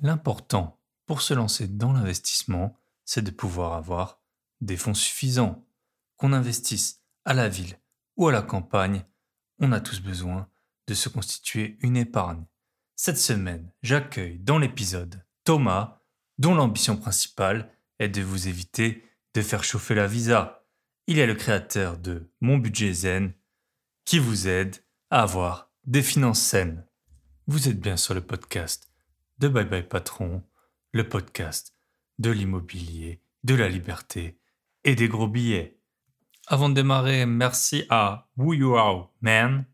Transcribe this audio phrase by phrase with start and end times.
[0.00, 4.20] L'important pour se lancer dans l'investissement, c'est de pouvoir avoir
[4.60, 5.64] des fonds suffisants.
[6.16, 7.78] Qu'on investisse à la ville
[8.16, 9.04] ou à la campagne,
[9.58, 10.48] on a tous besoin
[10.86, 12.46] de se constituer une épargne.
[12.94, 16.00] Cette semaine, j'accueille dans l'épisode Thomas,
[16.38, 19.04] dont l'ambition principale est de vous éviter
[19.34, 20.66] de faire chauffer la visa.
[21.06, 23.34] Il est le créateur de Mon Budget Zen,
[24.04, 24.76] qui vous aide
[25.10, 26.86] à avoir des finances saines.
[27.46, 28.90] Vous êtes bien sur le podcast
[29.38, 30.42] de Bye Bye Patron,
[30.92, 31.74] le podcast
[32.18, 34.38] de l'immobilier, de la liberté
[34.84, 35.78] et des gros billets.
[36.46, 39.66] Avant de démarrer, merci à Who You Are Man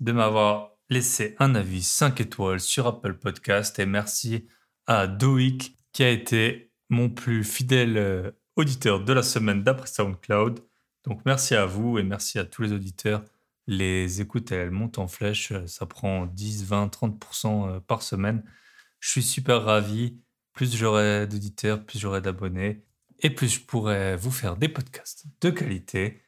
[0.00, 4.48] de m'avoir laissé un avis 5 étoiles sur Apple Podcast et merci
[4.88, 10.58] à Doik qui a été mon plus fidèle euh, auditeur de la semaine d'après SoundCloud.
[11.04, 13.22] Donc merci à vous et merci à tous les auditeurs.
[13.68, 15.52] Les écoutes, elles montent en flèche.
[15.66, 18.42] Ça prend 10, 20, 30% par semaine.
[19.04, 20.16] Je suis super ravi.
[20.54, 22.86] Plus j'aurai d'auditeurs, plus j'aurai d'abonnés
[23.18, 26.22] et plus je pourrai vous faire des podcasts de qualité.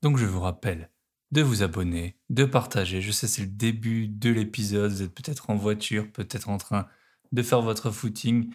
[0.00, 0.90] Donc je vous rappelle
[1.32, 3.02] de vous abonner, de partager.
[3.02, 4.92] Je sais, c'est le début de l'épisode.
[4.92, 6.88] Vous êtes peut-être en voiture, peut-être en train
[7.32, 8.50] de faire votre footing.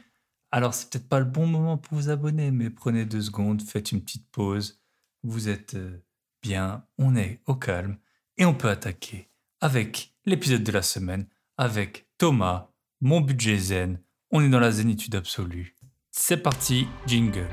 [0.52, 3.92] Alors, c'est peut-être pas le bon moment pour vous abonner, mais prenez deux secondes, faites
[3.92, 4.82] une petite pause.
[5.22, 6.04] Vous êtes euh,
[6.42, 8.00] bien, on est au calme
[8.38, 12.71] et on peut attaquer avec l'épisode de la semaine avec Thomas
[13.04, 14.00] mon budget zen,
[14.30, 15.76] on est dans la zénitude absolue.
[16.12, 17.48] C'est parti, jingle.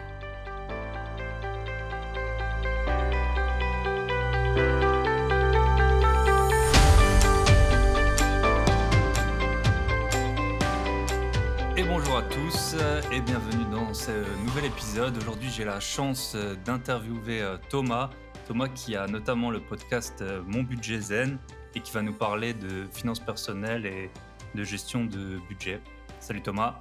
[11.79, 12.77] Et bonjour à tous
[13.11, 14.11] et bienvenue dans ce
[14.45, 15.17] nouvel épisode.
[15.17, 18.11] Aujourd'hui j'ai la chance d'interviewer euh, Thomas.
[18.47, 21.39] Thomas qui a notamment le podcast euh, Mon budget zen
[21.75, 24.11] et qui va nous parler de finances personnelles et
[24.55, 25.81] de gestion de budget.
[26.21, 26.81] Salut Thomas.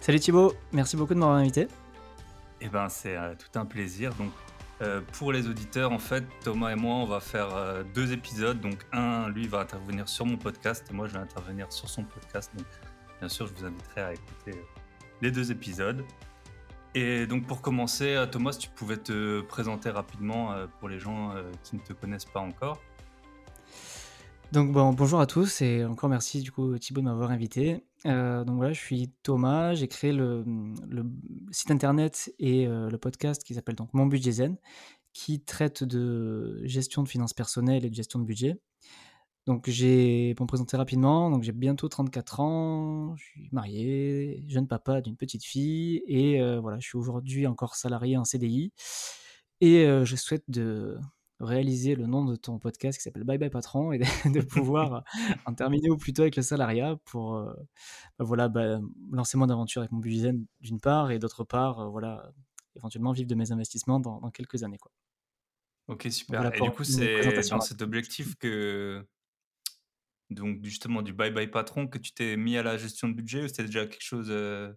[0.00, 1.68] Salut Thibaut, merci beaucoup de m'avoir invité.
[2.62, 4.14] Eh ben, c'est euh, tout un plaisir.
[4.14, 4.32] Donc,
[4.82, 8.60] euh, pour les auditeurs, en fait, Thomas et moi, on va faire euh, deux épisodes.
[8.60, 12.04] Donc, un, lui va intervenir sur mon podcast et moi, je vais intervenir sur son
[12.04, 12.50] podcast.
[12.56, 12.66] Donc,
[13.18, 14.64] bien sûr, je vous inviterai à écouter
[15.20, 16.04] les deux épisodes.
[16.94, 21.80] Et donc, pour commencer, Thomas, tu pouvais te présenter rapidement pour les gens qui ne
[21.80, 22.80] te connaissent pas encore.
[24.52, 27.84] Donc bon, bonjour à tous et encore merci du coup Thibaut de m'avoir invité.
[28.04, 30.44] Euh, donc voilà, je suis Thomas, j'ai créé le,
[31.52, 34.56] site internet et euh, le podcast qui s'appelle donc Mon Budget Zen,
[35.12, 38.58] qui traite de gestion de finances personnelles et de gestion de budget.
[39.46, 44.66] Donc j'ai, pour me présenter rapidement, donc j'ai bientôt 34 ans, je suis marié, jeune
[44.66, 48.72] papa d'une petite fille et euh, voilà, je suis aujourd'hui encore salarié en CDI
[49.60, 50.98] et je souhaite de
[51.40, 54.04] réaliser le nom de ton podcast qui s'appelle Bye Bye Patron et de,
[54.40, 55.04] pouvoir
[55.46, 57.52] en terminer au plus tôt avec le salariat pour euh,
[58.18, 58.80] bah voilà, bah,
[59.10, 62.30] lancer moins d'aventures avec mon budget d'une part et d'autre part, euh, voilà,
[62.76, 64.78] éventuellement vivre de mes investissements dans, quelques années.
[64.78, 64.92] Quoi.
[65.88, 66.54] Ok, super.
[66.54, 69.06] et du coup, c'est dans cet objectif que,
[70.28, 73.44] donc justement, du Bye Bye Patron, que tu t'es mis à la gestion de budget
[73.44, 74.72] ou c'était déjà quelque chose euh,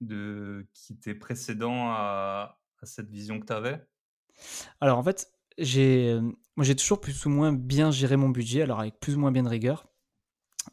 [0.00, 3.86] de, qui était précédent à, à cette vision que tu avais
[4.80, 6.18] alors en fait, j'ai,
[6.56, 9.32] moi, j'ai toujours plus ou moins bien géré mon budget, alors avec plus ou moins
[9.32, 9.86] bien de rigueur.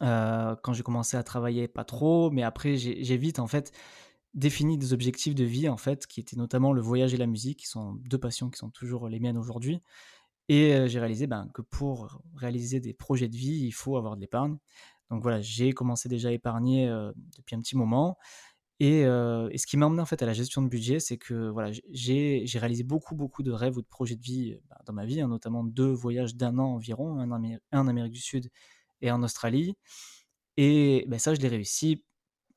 [0.02, 3.72] Euh, quand j'ai commencé à travailler, pas trop, mais après, j'ai vite, en fait,
[4.34, 7.60] défini des objectifs de vie, en fait, qui étaient notamment le voyage et la musique,
[7.60, 9.80] qui sont deux passions qui sont toujours les miennes aujourd'hui.
[10.48, 14.16] Et euh, j'ai réalisé ben, que pour réaliser des projets de vie, il faut avoir
[14.16, 14.58] de l'épargne.
[15.10, 18.18] Donc voilà, j'ai commencé déjà à épargner euh, depuis un petit moment.
[18.78, 21.70] Et, ce qui m'a emmené en fait à la gestion de budget, c'est que voilà,
[21.92, 25.20] j'ai réalisé beaucoup, beaucoup de rêves ou de projets de vie bah, dans ma vie,
[25.20, 27.30] hein, notamment deux voyages d'un an environ, un,
[27.72, 28.50] en Amérique du Sud
[29.00, 29.76] et en Australie.
[30.56, 32.04] Et bah, ça, je l'ai réussi,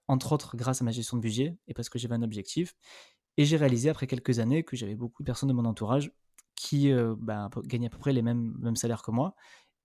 [0.07, 2.75] entre autres grâce à ma gestion de budget et parce que j'avais un objectif.
[3.37, 6.11] Et j'ai réalisé après quelques années que j'avais beaucoup de personnes de mon entourage
[6.55, 9.35] qui bah, gagnaient à peu près les mêmes, mêmes salaires que moi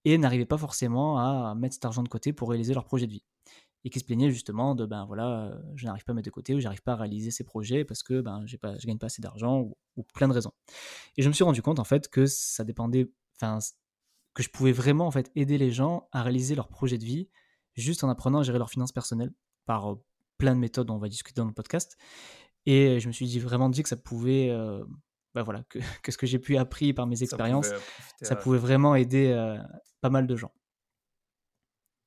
[0.04, 3.12] et n'arrivaient pas forcément à mettre cet argent de côté pour réaliser leur projet de
[3.12, 3.24] vie
[3.84, 6.30] et qui se plaignait justement de ben voilà, euh, je n'arrive pas à mettre de
[6.30, 8.98] côté ou j'arrive pas à réaliser ces projets parce que ben j'ai pas, je gagne
[8.98, 9.60] pas assez d'argent
[9.96, 10.52] ou, plein de raisons.
[11.16, 13.58] Et je me suis rendu compte en fait que ça dépendait, enfin
[14.32, 17.28] que je pouvais vraiment en fait aider les gens à réaliser leurs projets de vie
[17.76, 19.32] juste en apprenant à gérer leurs finances personnelles
[19.66, 20.04] par euh,
[20.38, 21.96] plein de méthodes dont on va discuter dans le podcast.
[22.66, 24.82] Et je me suis dit, vraiment dit que ça pouvait, euh,
[25.34, 27.70] ben voilà, que, que, ce que j'ai pu appris par mes expériences,
[28.22, 29.56] ça pouvait, vraiment aider
[30.00, 30.52] pas mal de gens.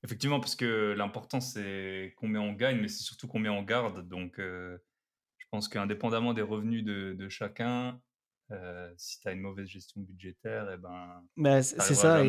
[0.04, 4.08] Effectivement, parce que l'important, c'est combien on gagne, mais c'est surtout combien on garde.
[4.08, 4.78] Donc, euh,
[5.38, 8.00] je pense qu'indépendamment des revenus de, chacun,
[8.52, 12.24] euh, si tu as une mauvaise gestion budgétaire, eh ben, bah, c'est ça.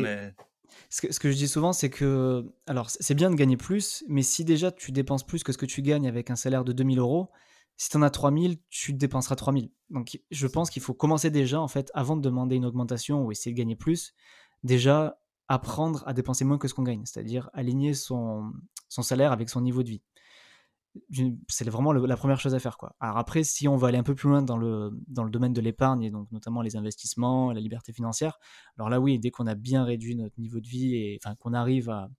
[0.89, 4.03] Ce que, ce que je dis souvent, c'est que, alors, c'est bien de gagner plus,
[4.07, 6.73] mais si déjà tu dépenses plus que ce que tu gagnes avec un salaire de
[6.73, 7.31] 2000 euros,
[7.77, 9.71] si tu en as 3000, tu dépenseras 3000.
[9.89, 13.31] Donc, je pense qu'il faut commencer déjà, en fait, avant de demander une augmentation ou
[13.31, 14.13] essayer de gagner plus,
[14.63, 15.18] déjà
[15.49, 18.53] apprendre à dépenser moins que ce qu'on gagne, c'est-à-dire aligner son,
[18.87, 20.01] salaire avec son niveau de vie
[21.47, 22.77] c'est vraiment la première chose à faire.
[22.77, 22.95] Quoi.
[22.99, 26.09] Après, si on veut aller un peu plus loin dans le, domaine de l'épargne, et
[26.09, 28.39] donc notamment les investissements, la liberté financière,
[28.77, 31.89] alors là oui, dès qu'on a bien réduit notre niveau de vie et qu'on arrive
[31.89, 32.09] à,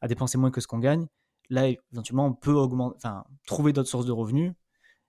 [0.00, 1.06] à, dépenser moins que ce qu'on gagne,
[1.48, 4.52] là éventuellement on peut augmenter, enfin, trouver d'autres sources de revenus.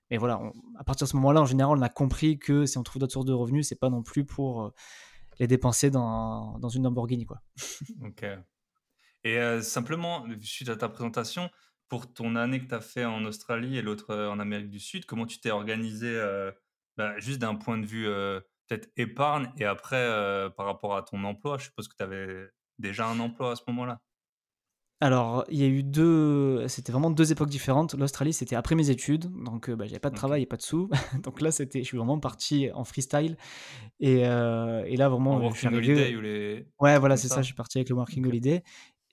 [0.10, 0.42] Mais voilà,
[0.78, 3.14] à partir de ce moment-là, en général, on a compris que si on trouve d'autres
[3.14, 4.74] sources de revenus, c'est pas non plus pour euh,
[5.42, 7.26] les dépenser dans, dans une Lamborghini.
[7.26, 7.42] Quoi.
[8.06, 8.24] ok.
[9.24, 11.50] Et euh, simplement, suite à ta présentation,
[11.90, 14.80] pour ton année que tu as fait en Australie et l'autre euh, en Amérique du
[14.80, 16.52] Sud, comment tu t'es organisé euh,
[16.96, 18.06] bah, juste d'un point de vue
[18.68, 20.08] peut-être épargne et après
[20.56, 22.48] par rapport à ton emploi Je suppose que tu avais
[22.78, 24.00] déjà un emploi à ce moment-là.
[25.02, 26.68] Alors, il y a eu deux.
[26.68, 27.96] C'était vraiment deux époques différentes.
[27.96, 30.90] L'Australie, c'était après mes études, donc bah, j'avais pas de travail et pas de sous.
[31.24, 33.36] donc là, c'était, je suis vraiment parti en freestyle.
[34.00, 35.36] Et, et là, vraiment.
[35.36, 36.68] En working holiday ou les.
[36.80, 37.42] Ouais, voilà, c'est ça.
[37.42, 38.64] Je suis parti avec le working holiday.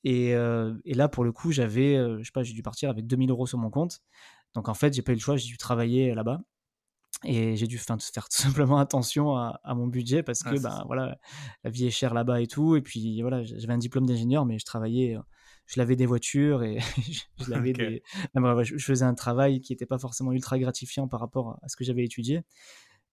[0.05, 3.47] Et, là, pour le coup, j'avais, je sais pas, j'ai dû partir avec 2000 euros
[3.47, 4.01] sur mon compte.
[4.55, 6.41] Donc en fait, j'ai pas eu le choix, j'ai dû travailler là-bas.
[7.25, 11.17] Et j'ai dû faire tout simplement attention à, mon budget parce que ben, voilà,
[11.65, 12.77] la vie est chère là-bas et tout.
[12.77, 15.17] Et puis voilà, j'avais un diplôme d'ingénieur, mais je travaillais,
[15.69, 16.79] je lavais des voitures et
[17.11, 18.03] je, lavais des.
[18.35, 21.85] je, faisais un travail qui n'était pas forcément ultra gratifiant par rapport à ce que
[21.85, 22.43] j'avais étudié.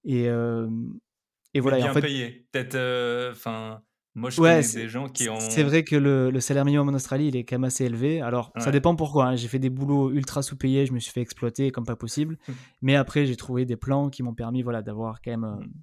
[0.04, 1.78] Et, et voilà.
[1.78, 2.48] bien en fait, payé.
[2.52, 3.32] Peut-être.
[3.32, 3.82] Enfin.
[4.18, 5.40] Moi, je connais des gens qui ont.
[5.40, 8.22] C'est vrai que le, salaire minimum en Australie, il est quand même assez élevé.
[8.22, 9.28] Alors, ça dépend pourquoi.
[9.28, 9.36] Hein.
[9.36, 12.38] J'ai fait des boulots ultra sous-payés, je me suis fait exploiter comme pas possible.
[12.82, 15.44] Mais après, j'ai trouvé des plans qui m'ont permis voilà, d'avoir quand même.
[15.44, 15.74] Euh, hum.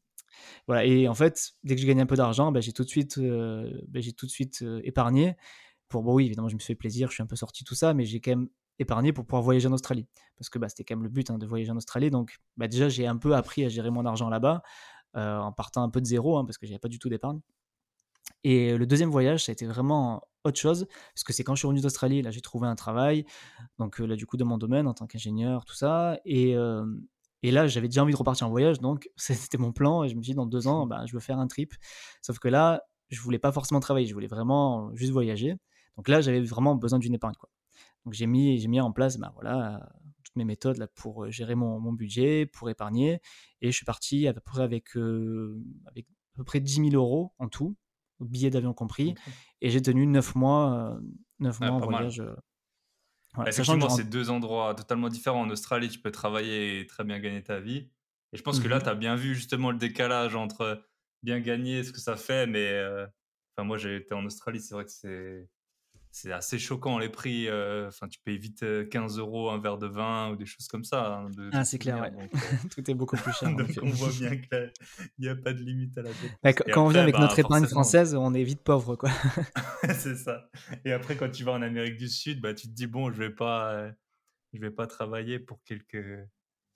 [0.67, 0.87] Voilà.
[0.87, 3.19] Et en fait, dès que j'ai gagné un peu d'argent, ben, j'ai tout de suite,
[3.19, 5.37] euh, j'ai tout de suite euh, épargné.
[5.93, 7.75] Pour, bon, oui, évidemment, je me suis fait plaisir, je suis un peu sorti tout
[7.75, 8.49] ça, mais j'ai quand même
[8.79, 10.09] épargné pour pouvoir voyager en Australie.
[10.39, 12.11] Parce que bah, c'était quand même le but hein, de voyager en Australie.
[12.11, 14.63] Donc, bah, déjà, j'ai un peu appris à gérer mon argent là-bas,
[15.15, 17.41] en partant un peu de zéro, hein, parce que j'avais pas du tout d'épargne.
[18.45, 21.61] Et le deuxième voyage, ça a été vraiment autre chose, parce que c'est quand je
[21.61, 23.25] suis revenu d'Australie, là j'ai trouvé un travail,
[23.79, 26.57] donc là du coup de mon domaine en tant qu'ingénieur, tout ça, et,
[27.43, 30.17] et là j'avais déjà envie de repartir en voyage, donc c'était mon plan, et je
[30.17, 31.75] me suis dit dans deux ans, bah, je veux faire un trip,
[32.21, 35.57] sauf que là, je voulais pas forcément travailler, je voulais vraiment juste voyager,
[35.97, 37.51] donc là j'avais vraiment besoin d'une épargne, quoi.
[38.05, 39.89] Donc j'ai mis, j'ai mis en place, bah, voilà,
[40.25, 43.21] toutes mes méthodes là, pour gérer mon, mon, budget, pour épargner,
[43.61, 47.33] et je suis parti à peu près avec, avec à peu près 10 000 euros
[47.39, 47.77] en tout,
[48.21, 49.15] billets d'avion compris.
[49.61, 50.99] Et j'ai tenu 9 mois,
[51.41, 52.21] 9 mois en voyage.
[52.21, 52.35] Euh,
[53.47, 55.41] Effectivement, c'est deux endroits totalement différents.
[55.41, 57.91] En Australie, tu peux travailler et très bien gagner ta vie.
[58.33, 60.83] Et je pense que là, mmh tu as bien vu justement le décalage entre
[61.23, 63.07] bien gagner, ce que ça fait, mais euh,
[63.57, 65.49] enfin, moi, j'ai été en Australie, c'est vrai que c'est
[66.13, 67.49] c'est assez choquant les prix.
[67.49, 70.69] Euh, enfin, tu payes vite 15 euh, euros un verre de vin ou des choses
[70.69, 71.15] comme ça.
[71.17, 72.13] Hein, ah, c'est clair, ouais.
[72.15, 72.39] Euh,
[72.71, 73.49] Tout est beaucoup plus cher.
[73.57, 74.73] donc on voit bien qu'il
[75.19, 76.39] n'y a pas de limite à la dette.
[76.43, 79.11] Bah, quand on vient avec bah, notre épargne française, on est vite pauvre, quoi.
[79.95, 80.51] c'est ça.
[80.85, 83.17] Et après, quand tu vas en Amérique du Sud, bah, tu te dis bon, je
[83.17, 83.91] vais pas,
[84.53, 86.29] je vais pas travailler pour quelques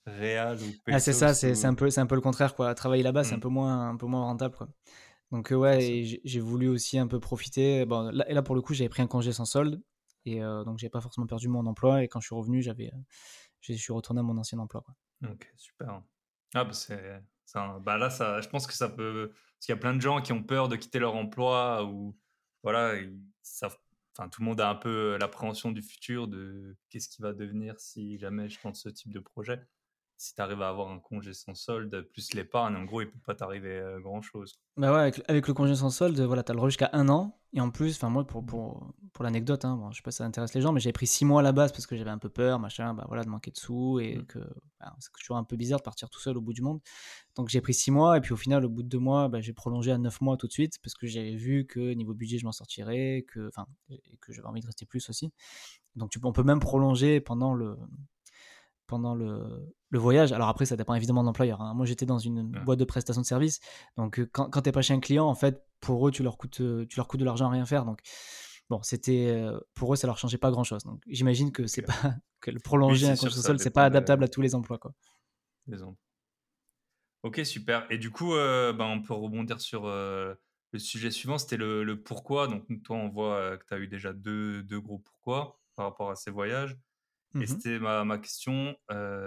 [0.07, 0.73] réals ou.
[0.91, 1.35] Ah, c'est ça.
[1.35, 2.75] C'est un peu, c'est un peu le contraire, quoi.
[2.75, 3.41] Travailler là-bas, c'est un mmh.
[3.41, 4.69] peu moins, un peu moins rentable, quoi.
[5.33, 7.85] Donc ouais, j'ai voulu aussi un peu profiter.
[7.85, 9.83] Bon, là, et là pour le coup, j'avais pris un congé sans solde
[10.25, 12.03] et donc j'ai pas forcément perdu mon emploi.
[12.03, 12.93] Et quand je suis revenu, j'avais,
[13.61, 14.83] je suis retourné à mon ancien emploi.
[14.83, 14.95] Quoi.
[15.31, 16.03] Ok, super.
[16.55, 17.23] Ah bah c'est,
[17.81, 20.23] bah là ça, je pense que ça peut, parce qu'il y a plein de gens
[20.23, 22.17] qui ont peur de quitter leur emploi ou
[22.63, 23.77] voilà, ils savent,
[24.17, 27.79] enfin tout le monde a un peu l'appréhension du futur de qu'est-ce qui va devenir
[27.79, 29.61] si jamais je tente ce type de projet
[30.19, 33.19] si tu arrives à avoir un congé sans solde, plus l'épargne, en gros, il peut
[33.25, 34.59] pas t'arriver euh, grand-chose.
[34.77, 37.39] Bah ouais, avec, le congé sans solde, voilà, tu as le droit jusqu'à un an.
[37.53, 40.19] Et en plus, enfin moi, pour, pour, pour l'anecdote, hein, bon, je sais pas si
[40.19, 42.11] ça intéresse les gens, mais j'avais pris six mois à la base parce que j'avais
[42.11, 44.27] un peu peur, machin, bah voilà, de manquer de sous et mmh.
[44.27, 44.39] que
[44.81, 46.81] bah, c'est toujours un peu bizarre de partir tout seul au bout du monde.
[47.35, 49.41] Donc j'ai pris six mois et puis au final, au bout de deux mois, bah,
[49.41, 52.39] j'ai prolongé à neuf mois tout de suite parce que j'avais vu que niveau budget,
[52.39, 53.51] je m'en sortirais, que,
[54.21, 55.31] que j'avais envie de rester plus aussi.
[55.95, 57.79] Donc tu, on peut même prolonger pendant le,
[58.87, 60.33] pendant le, le, voyage.
[60.33, 61.61] Alors après, ça dépend évidemment de l'employeur.
[61.61, 61.75] Hein.
[61.75, 63.61] Moi, j'étais dans une boîte de prestation de service.
[63.97, 66.23] Donc, euh, quand, quand tu n'es pas chez un client, en fait, pour eux, tu
[66.23, 67.85] leur coûtes, euh, tu leur coûtes de l'argent à rien faire.
[67.85, 68.01] Donc,
[68.71, 70.85] bon, c'était euh, pour eux, ça leur changeait pas grand-chose.
[70.85, 71.93] Donc, j'imagine que c'est pas
[72.41, 74.93] que le prolonger un congé sol, c'est pas adaptable à tous les emplois, quoi.
[77.23, 77.87] Ok, super.
[77.91, 80.39] Et du coup, ben, on peut rebondir sur le
[80.79, 81.39] sujet suivant.
[81.39, 82.47] C'était le, pourquoi.
[82.47, 86.11] Donc, toi, on voit que tu as eu déjà deux, deux gros pourquoi par rapport
[86.11, 86.77] à ces voyages.
[87.35, 88.77] Et mmh c'était ma, ma, question,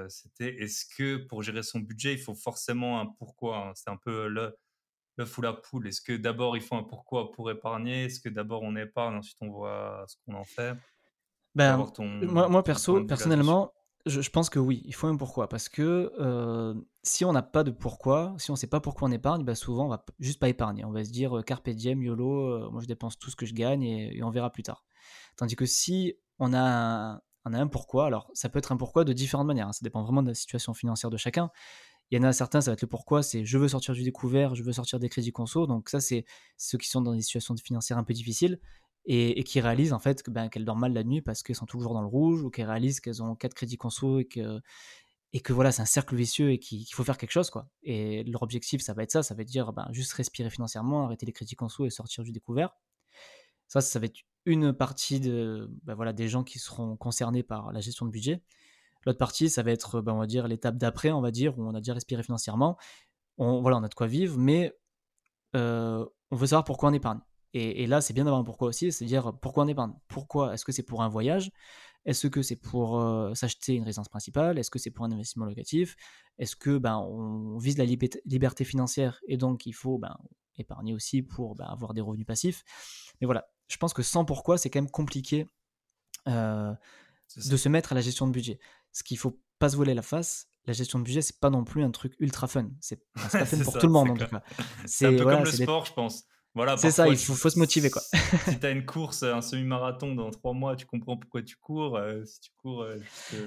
[0.07, 3.71] c'était est-ce que pour gérer son budget, il faut forcément un pourquoi hein?
[3.75, 4.57] C'est un peu le,
[5.17, 8.05] l'œuf ou la poule Est-ce que d'abord il faut un pourquoi pour épargner?
[8.05, 10.75] Est-ce que d'abord on épargne, ensuite on voit ce qu'on en fait?
[11.55, 11.85] Ben,
[12.21, 13.73] moi, moi perso, personnellement,
[14.05, 15.49] je, je, pense que oui, il faut un pourquoi.
[15.49, 19.09] Parce que euh, si on n'a pas de pourquoi, si on ne sait pas pourquoi
[19.09, 20.85] on épargne, bah souvent on va juste pas épargner.
[20.85, 23.45] On va se dire euh, carpe diem, YOLO, euh, moi je dépense tout ce que
[23.45, 24.85] je gagne et, on verra plus tard.
[25.35, 28.77] Tandis que si on a, un, on a un pourquoi, alors ça peut être un
[28.77, 29.73] pourquoi de différentes manières, hein.
[29.73, 31.49] ça dépend vraiment de la situation financière de chacun.
[32.11, 34.03] Il y en a certains, ça va être le pourquoi, c'est je veux sortir du
[34.03, 35.67] découvert, je veux sortir des crédits conso.
[35.67, 36.25] Donc ça, c'est
[36.57, 38.59] ceux qui sont dans des situations financières un peu difficiles
[39.05, 41.93] et, qui réalisent en fait ben, qu'elles dorment mal la nuit parce qu'elles sont toujours
[41.93, 44.59] dans le rouge ou qu'elles réalisent qu'elles ont quatre crédits conso et que,
[45.33, 47.51] et que voilà, c'est un cercle vicieux et qu'il faut faire quelque chose.
[47.51, 47.69] quoi.
[47.83, 51.05] Et leur objectif, ça va être ça, ça va être dire ben, juste respirer financièrement,
[51.05, 52.75] arrêter les crédits conso et sortir du découvert.
[53.69, 57.71] Ça, ça va être une partie de, ben, voilà, des gens qui seront concernés par
[57.71, 58.43] la gestion de budget.
[59.05, 61.63] L'autre partie, ça va être, ben, on va dire, l'étape d'après, on va dire, où
[61.63, 62.77] on a déjà respiré financièrement.
[63.37, 64.75] On, voilà, on a de quoi vivre, mais
[65.55, 67.19] euh, on veut savoir pourquoi on épargne.
[67.53, 69.93] Et, là, c'est bien d'avoir un pourquoi aussi, c'est dire pourquoi on épargne?
[70.07, 70.53] Pourquoi?
[70.53, 71.51] Est-ce que c'est pour un voyage?
[72.05, 74.59] Est-ce que c'est pour euh, s'acheter une résidence principale?
[74.59, 75.95] Est-ce que c'est pour un investissement locatif?
[76.37, 80.15] Est-ce que ben, on vise la liberté financière et donc il faut ben,
[80.57, 82.63] épargner aussi pour ben, avoir des revenus passifs?
[83.19, 85.47] Mais voilà, je pense que sans pourquoi, c'est quand même compliqué
[86.27, 86.73] euh,
[87.37, 88.59] de se mettre à la gestion de budget.
[88.91, 91.63] Ce qu'il faut pas se voler la face, la gestion de budget, c'est pas non
[91.63, 92.69] plus un truc ultra fun.
[92.81, 94.43] C'est pas fun pour tout le monde en tout cas.
[94.85, 96.25] C'est un peu comme le sport, je pense.
[96.55, 97.91] Voilà, c'est ça, il faut, faut, se motiver.
[97.91, 98.01] Quoi.
[98.49, 101.95] si tu as une course, un semi-marathon dans trois mois, tu comprends pourquoi tu cours.
[101.95, 102.97] Euh, si tu cours, euh,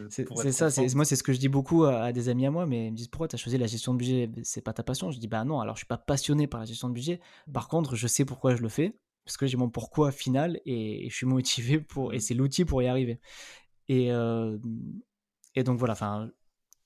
[0.08, 0.68] c'est ça.
[0.94, 2.96] Moi, c'est ce que je dis beaucoup à, des amis à moi, mais ils me
[2.96, 4.30] disent pourquoi tu as choisi la gestion de budget?
[4.44, 6.66] C'est pas ta passion Je dis bah non, alors je suis pas passionné par la
[6.66, 7.20] gestion de budget.
[7.52, 11.08] Par contre, je sais pourquoi je le fais, parce que j'ai mon pourquoi final et,
[11.08, 12.12] je suis motivé pour.
[12.14, 13.20] Et c'est l'outil pour y arriver.
[13.88, 14.58] Et, euh,
[15.54, 16.30] et donc voilà, enfin.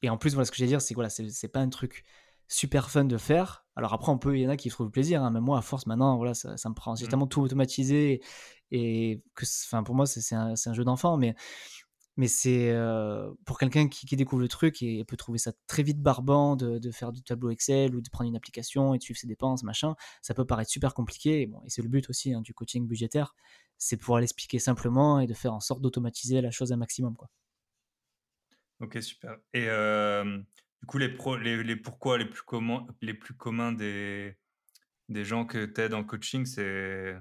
[0.03, 1.69] Et en plus, voilà, ce que j'ai à dire, c'est que voilà, c'est pas un
[1.71, 2.05] truc
[2.49, 3.67] super fun de faire.
[3.77, 5.31] Alors après, on peut, il y en a qui trouvent plaisir, hein.
[5.31, 6.95] même moi, à force, maintenant, voilà, ça, me prend.
[6.95, 7.09] J'ai mmh.
[7.09, 8.23] tellement tout automatisé
[8.71, 11.35] et, que, enfin, pour moi, c'est un, un, jeu d'enfant, mais,
[12.17, 16.01] mais c'est euh, pour quelqu'un qui, découvre le truc et, peut trouver ça très vite
[16.01, 19.27] barbant de, faire du tableau Excel ou de prendre une application et de suivre ses
[19.27, 19.95] dépenses, machin.
[20.23, 21.43] Ça peut paraître super compliqué.
[21.43, 23.35] Et, c'est le but aussi hein, du coaching budgétaire,
[23.77, 27.29] c'est pouvoir l'expliquer simplement et de faire en sorte d'automatiser la chose un maximum, quoi.
[28.81, 29.39] Ok, super.
[29.55, 30.39] Et euh,
[30.81, 34.37] du coup, les, pro, les, pourquoi les plus, communs, les plus communs des,
[35.09, 37.17] des gens que tu aides en coaching, c'est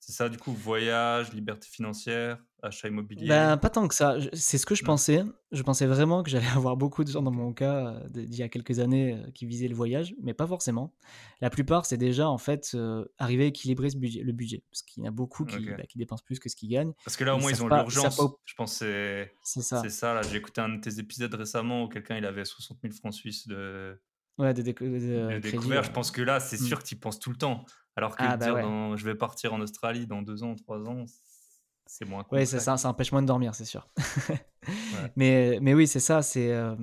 [0.00, 4.16] c'est ça, du coup, voyage, liberté financière, achat immobilier ben, Pas tant que ça.
[4.34, 5.24] C'est ce que je pensais.
[5.50, 8.42] Je pensais vraiment que j'allais avoir beaucoup de gens dans mon cas euh, d'il y
[8.42, 10.94] a quelques années euh, qui visaient le voyage, mais pas forcément.
[11.40, 14.62] La plupart, c'est déjà en fait euh, arriver à équilibrer ce budget, le budget.
[14.70, 16.92] Parce qu'il y en a beaucoup qui, bah, qui, dépensent plus que ce qu'ils gagnent.
[17.04, 18.20] Parce que là, au moins, ils, ont l'urgence.
[18.44, 19.82] Je pense que c'est ça.
[19.82, 20.22] C'est ça.
[20.22, 23.48] J'ai écouté un de tes épisodes récemment où quelqu'un il avait 60 000 francs suisses
[23.48, 24.00] de.
[24.38, 25.82] Ouais, de, découvert.
[25.82, 26.64] Je pense que là, c'est mmh.
[26.64, 27.64] sûr que tu penses tout le temps.
[27.96, 31.06] Alors que ah, bah dire je vais partir en Australie dans deux ans, trois ans,
[31.86, 32.38] c'est moins cool.
[32.38, 33.88] Oui, c'est ça, ça empêche moins de dormir, c'est sûr.
[35.16, 36.20] mais, mais oui, c'est ça.
[36.20, 36.74] C'est, euh,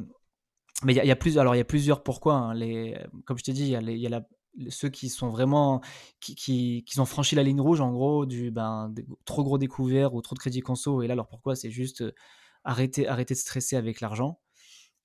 [0.84, 1.38] Mais il y, a plus...
[1.38, 2.36] Alors, il y a plusieurs pourquoi.
[2.36, 2.54] Hein.
[2.54, 2.98] Les...
[3.26, 3.98] Comme je t'ai dit, il y a, les...
[3.98, 4.26] y a la...
[4.70, 5.82] ceux qui sont vraiment.
[6.22, 6.86] Qui, qui...
[6.86, 8.94] qui, ont franchi la ligne rouge, en gros, du ben,
[9.26, 11.02] trop gros découvert ou trop de crédit conso.
[11.02, 12.16] Et là, alors pourquoi C'est juste euh,
[12.64, 14.40] arrêter, arrêter de stresser avec l'argent.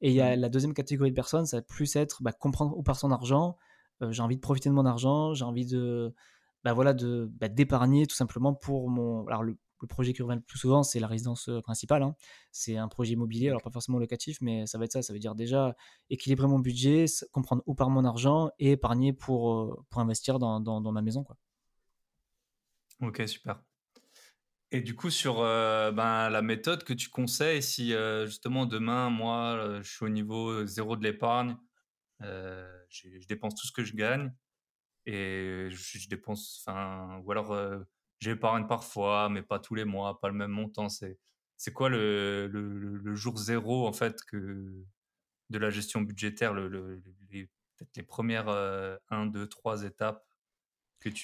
[0.00, 0.41] Et il y a mmh.
[0.41, 3.59] la deuxième catégorie de personnes, ça va plus être bah, comprendre où part son argent,
[4.11, 6.14] j'ai envie de profiter de mon argent, j'ai envie de,
[6.64, 9.26] bah voilà, de bah, d'épargner tout simplement pour mon.
[9.26, 9.57] Alors le,
[9.88, 12.02] projet qui revient le plus souvent, c'est la résidence euh, principale.
[12.02, 12.17] Hein.
[12.50, 15.02] C'est un projet immobilier, alors pas forcément locatif, mais ça va être ça.
[15.02, 15.76] Ça veut dire déjà
[16.11, 20.59] équilibrer mon budget, comprendre où part mon argent et épargner pour, euh, pour investir dans,
[20.59, 21.23] dans, ma maison.
[21.23, 21.37] Quoi.
[23.02, 23.62] Ok, super.
[24.73, 27.95] Et du coup, sur ben, la méthode que tu conseilles, si
[28.26, 31.57] justement demain, moi, je suis au niveau zéro de l'épargne,
[32.21, 34.33] je dépense tout ce que je gagne
[35.07, 37.57] et je, dépense, enfin, ou alors
[38.21, 40.89] j'épargne parfois, mais pas tous les mois, pas le même montant.
[40.89, 41.19] C'est,
[41.57, 44.85] c'est quoi le, jour zéro en fait que
[45.51, 50.27] de la gestion budgétaire, les premières 1, 2, 3 étapes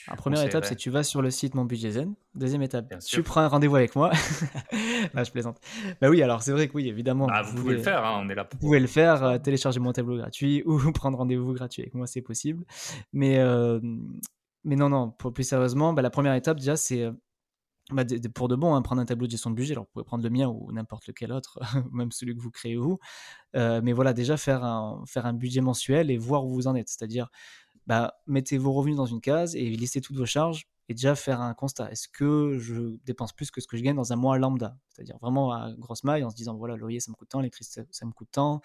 [0.09, 2.15] la première étape, c'est tu vas sur le site Mon Budget Zen.
[2.35, 4.11] Deuxième étape, tu prends un rendez-vous avec moi.
[4.73, 5.59] je plaisante.
[6.01, 7.27] Bah oui, alors c'est vrai que oui, évidemment.
[7.27, 8.61] Bah, vous, pouvez le faire, hein, on est là pour.
[8.61, 12.07] Vous pouvez le faire, euh, télécharger mon tableau gratuit ou prendre rendez-vous gratuit avec moi,
[12.07, 12.65] c'est possible.
[13.13, 13.81] Mais, euh,
[14.65, 17.13] mais non, non, pour plus sérieusement, bah, la première étape déjà, c'est euh,
[17.91, 19.75] bah, pour de bon, hein, prendre un tableau de gestion de budget.
[19.75, 21.59] Alors, vous pouvez prendre le mien ou n'importe lequel autre,
[21.93, 22.99] même celui que vous créez vous.
[23.55, 26.89] mais voilà, déjà faire un, faire un budget mensuel et voir où vous en êtes.
[26.89, 27.29] C'est-à-dire,
[27.87, 31.41] bah, mettez vos revenus dans une case et listez toutes vos charges et déjà faire
[31.41, 31.91] un constat.
[31.91, 34.77] Est-ce que je dépense plus que ce que je gagne dans un mois lambda?
[34.89, 37.41] C'est-à-dire vraiment à grosse maille en se disant voilà, le loyer ça me coûte tant,
[37.41, 38.61] l'électricité ça me coûte tant,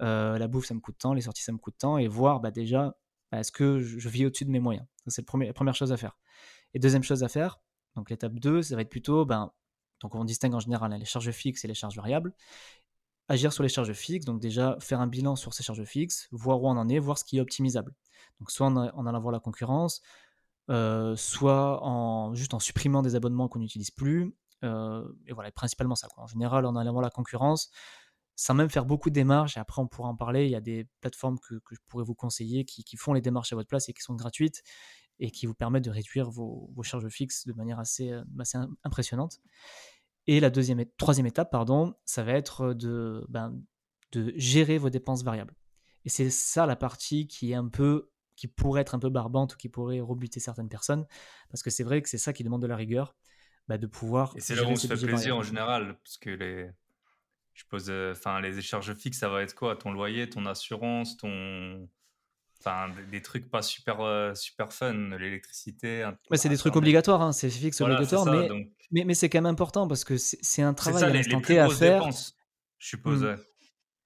[0.00, 2.40] euh, la bouffe ça me coûte tant, les sorties ça me coûte tant, et voir
[2.40, 2.96] bah, déjà
[3.30, 4.86] bah, est-ce que je vis au-dessus de mes moyens?
[5.06, 6.18] C'est la première chose à faire.
[6.74, 7.60] Et deuxième chose à faire,
[7.96, 9.52] donc l'étape 2, ça va être plutôt, ben,
[10.00, 12.34] donc on distingue en général hein, les charges fixes et les charges variables.
[13.32, 16.62] Agir sur les charges fixes, donc déjà faire un bilan sur ces charges fixes, voir
[16.62, 17.94] où on en est, voir ce qui est optimisable.
[18.40, 20.02] Donc soit en, allant voir la concurrence,
[20.68, 24.36] euh, soit en juste en supprimant des abonnements qu'on n'utilise plus.
[24.64, 26.08] Euh, et voilà, principalement ça.
[26.18, 27.70] En général, en allant voir la concurrence,
[28.36, 30.60] sans même faire beaucoup de démarches, et après on pourra en parler, il y a
[30.60, 33.94] des plateformes que, je pourrais vous conseiller qui, font les démarches à votre place et
[33.94, 34.62] qui sont gratuites
[35.20, 39.40] et qui vous permettent de réduire vos, charges fixes de manière assez, euh, assez impressionnante.
[40.26, 43.58] Et la deuxième, troisième étape, pardon, ça va être de, ben,
[44.12, 45.54] de gérer vos dépenses variables.
[46.04, 49.54] Et c'est ça la partie qui est un peu, qui pourrait être un peu barbante
[49.54, 51.06] ou qui pourrait rebuter certaines personnes,
[51.50, 53.14] parce que c'est vrai que c'est ça qui demande de la rigueur,
[53.68, 54.32] bah, de pouvoir.
[54.36, 56.70] Et c'est là où on se fait plaisir en général, parce que les,
[57.54, 59.76] je pose, euh, enfin, les charges fixes, ça va être quoi?
[59.76, 61.88] Ton loyer, ton assurance, ton,
[62.64, 66.08] enfin, des, trucs pas super, euh, super fun, l'électricité.
[66.30, 68.48] Ouais, c'est des trucs obligatoires, hein, c'est fixe obligatoire, mais,
[68.90, 71.68] mais, mais c'est quand même important parce que c'est un travail à l'instant T à
[71.68, 72.00] faire.
[72.00, 72.36] Dépenses,
[72.78, 73.24] je suppose.
[73.24, 73.36] Mmh.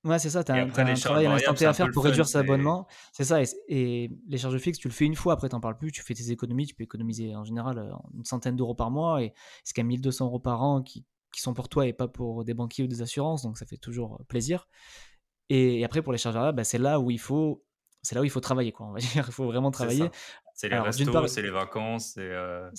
[0.09, 2.37] Ouais, c'est ça, tu as, un travail à l'instant T à faire pour réduire cet
[2.37, 2.87] abonnement.
[3.13, 5.77] C'est ça, et, les charges fixes, tu le fais une fois, après tu n'en parles
[5.77, 8.91] plus, tu fais tes économies, tu peux économiser en général euh, une centaine d'euros par
[8.91, 9.33] mois, et
[9.65, 12.45] c'est quand même 1200 euros par an qui, qui sont pour toi et pas pour
[12.45, 14.69] des banquiers ou des assurances, donc ça fait toujours plaisir.
[15.49, 17.65] Et, après, pour les charges variables, bah, c'est là où il faut
[18.07, 18.87] c'est là où il faut travailler, quoi.
[18.87, 20.11] On va dire, il faut vraiment travailler.
[20.55, 22.71] C'est les restos, c'est les vacances, c'est euh,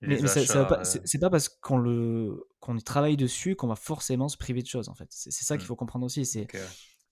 [0.00, 4.68] mais, c'est pas, parce qu'on le qu'on travaille dessus qu'on va forcément se priver de
[4.68, 5.08] choses, en fait.
[5.10, 5.68] C'est ça qu'il mmh.
[5.68, 6.24] faut comprendre aussi.
[6.24, 6.46] C'est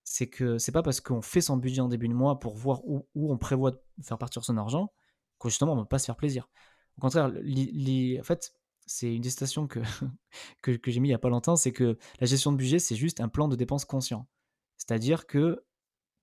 [0.09, 2.81] c'est que c'est pas parce qu'on fait son budget en début de mois pour voir
[2.87, 4.93] où, où on prévoit de faire partir son argent
[5.41, 6.49] que justement on va pas se faire plaisir.
[6.97, 8.55] Au contraire, en fait,
[8.87, 9.81] c'est une des citations que,
[10.63, 12.79] que, que j'ai mis il y a pas longtemps, c'est que la gestion de budget,
[12.79, 14.29] c'est juste un plan de dépenses conscient.
[14.77, 15.65] C'est-à-dire que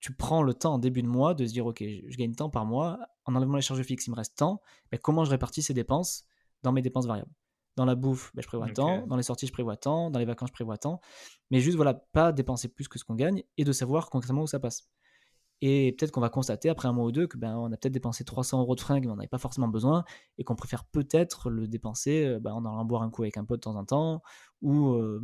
[0.04, 2.50] tu prends le temps en début de mois de se dire, OK, je gagne tant
[2.50, 5.62] par mois, en enlevant les charges fixes, il me reste tant, mais comment je répartis
[5.62, 6.26] ces dépenses
[6.62, 7.32] dans mes dépenses variables?
[7.78, 10.26] Dans la bouffe, ben, je prévois tant, dans les sorties, je prévois tant, dans les
[10.26, 11.00] vacances, je prévois tant,
[11.52, 14.48] mais juste, voilà, pas dépenser plus que ce qu'on gagne et de savoir concrètement où
[14.48, 14.90] ça passe.
[15.62, 17.94] Et peut-être qu'on va constater après un mois ou deux que ben, on a peut-être
[17.94, 20.04] dépensé 300 euros de fringues, mais on n'avait pas forcément besoin,
[20.38, 23.46] et qu'on préfère peut-être le dépenser euh, ben, en allant boire un coup avec un
[23.46, 24.22] pote de temps en temps,
[24.62, 25.22] ou euh,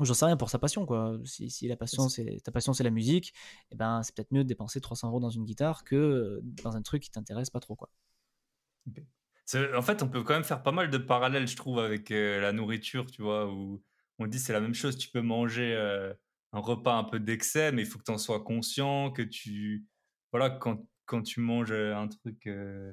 [0.00, 1.18] j'en sais rien pour sa passion quoi.
[1.24, 4.32] Si, si la passion c'est ta passion c'est la musique, et eh ben c'est peut-être
[4.32, 7.60] mieux de dépenser 300 euros dans une guitare que dans un truc qui t'intéresse pas
[7.60, 7.90] trop quoi.
[9.74, 12.40] En fait, on peut quand même faire pas mal de parallèles, je trouve, avec euh,
[12.40, 13.82] la nourriture, tu vois, où
[14.18, 14.96] on dit c'est la même chose.
[14.96, 16.12] Tu peux manger euh,
[16.52, 19.86] un repas un peu d'excès, mais il faut que tu en sois conscient, que tu
[20.32, 22.92] voilà quand, quand tu manges un truc euh,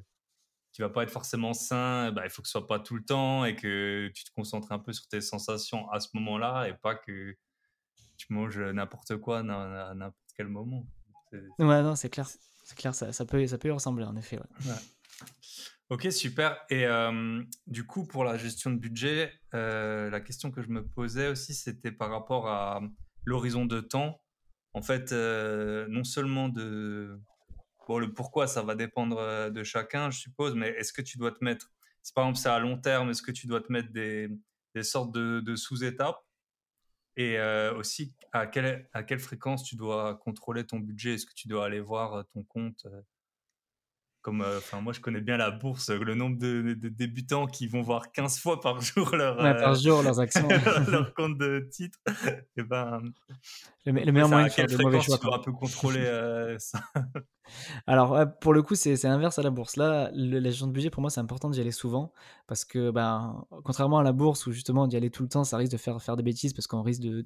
[0.72, 3.04] tu vas pas être forcément sain, bah, il faut que ce soit pas tout le
[3.04, 6.74] temps et que tu te concentres un peu sur tes sensations à ce moment-là et
[6.74, 7.36] pas que
[8.16, 9.42] tu manges n'importe quoi à
[9.94, 10.86] n'importe quel moment.
[11.32, 12.28] Ouais, non, c'est clair.
[12.64, 14.38] C'est clair, ça, ça, peut, ça peut y ressembler en effet.
[15.90, 16.64] Ok, super.
[16.70, 16.86] Et
[17.66, 21.52] du coup, pour la gestion de budget, euh, la question que je me posais aussi,
[21.54, 22.80] c'était par rapport à
[23.24, 24.22] l'horizon de temps.
[24.74, 27.20] En fait, euh, non seulement de,
[27.98, 31.32] Le pourquoi, ça va dépendre euh, de chacun, je suppose, mais est-ce que tu dois
[31.32, 31.70] te mettre,
[32.14, 34.28] par exemple c'est à long terme, est-ce que tu dois te mettre des,
[34.74, 36.20] des sortes de, sous-étapes?
[37.16, 41.14] Et euh, aussi, à quelle, à quelle fréquence tu dois contrôler ton budget?
[41.14, 42.86] Est-ce que tu dois aller voir euh, ton compte
[44.22, 47.82] comme euh, enfin moi je connais bien la bourse le nombre de, débutants qui vont
[47.82, 50.48] voir 15 fois par jour leur par jour leurs actions.
[50.88, 51.98] leur compte de titre.
[52.06, 53.02] Et eh ben
[53.84, 56.80] le, meilleur moyen de faire de mauvais choix tu dois un peu contrôler euh, ça?
[57.88, 59.76] Alors pour le coup c'est inverse à la bourse.
[59.76, 62.12] Là la gestion de budget pour moi c'est important d'y aller souvent
[62.46, 65.56] parce que ben contrairement à la bourse où justement d'y aller tout le temps ça
[65.56, 67.24] risque de faire faire des bêtises parce qu'on risque de,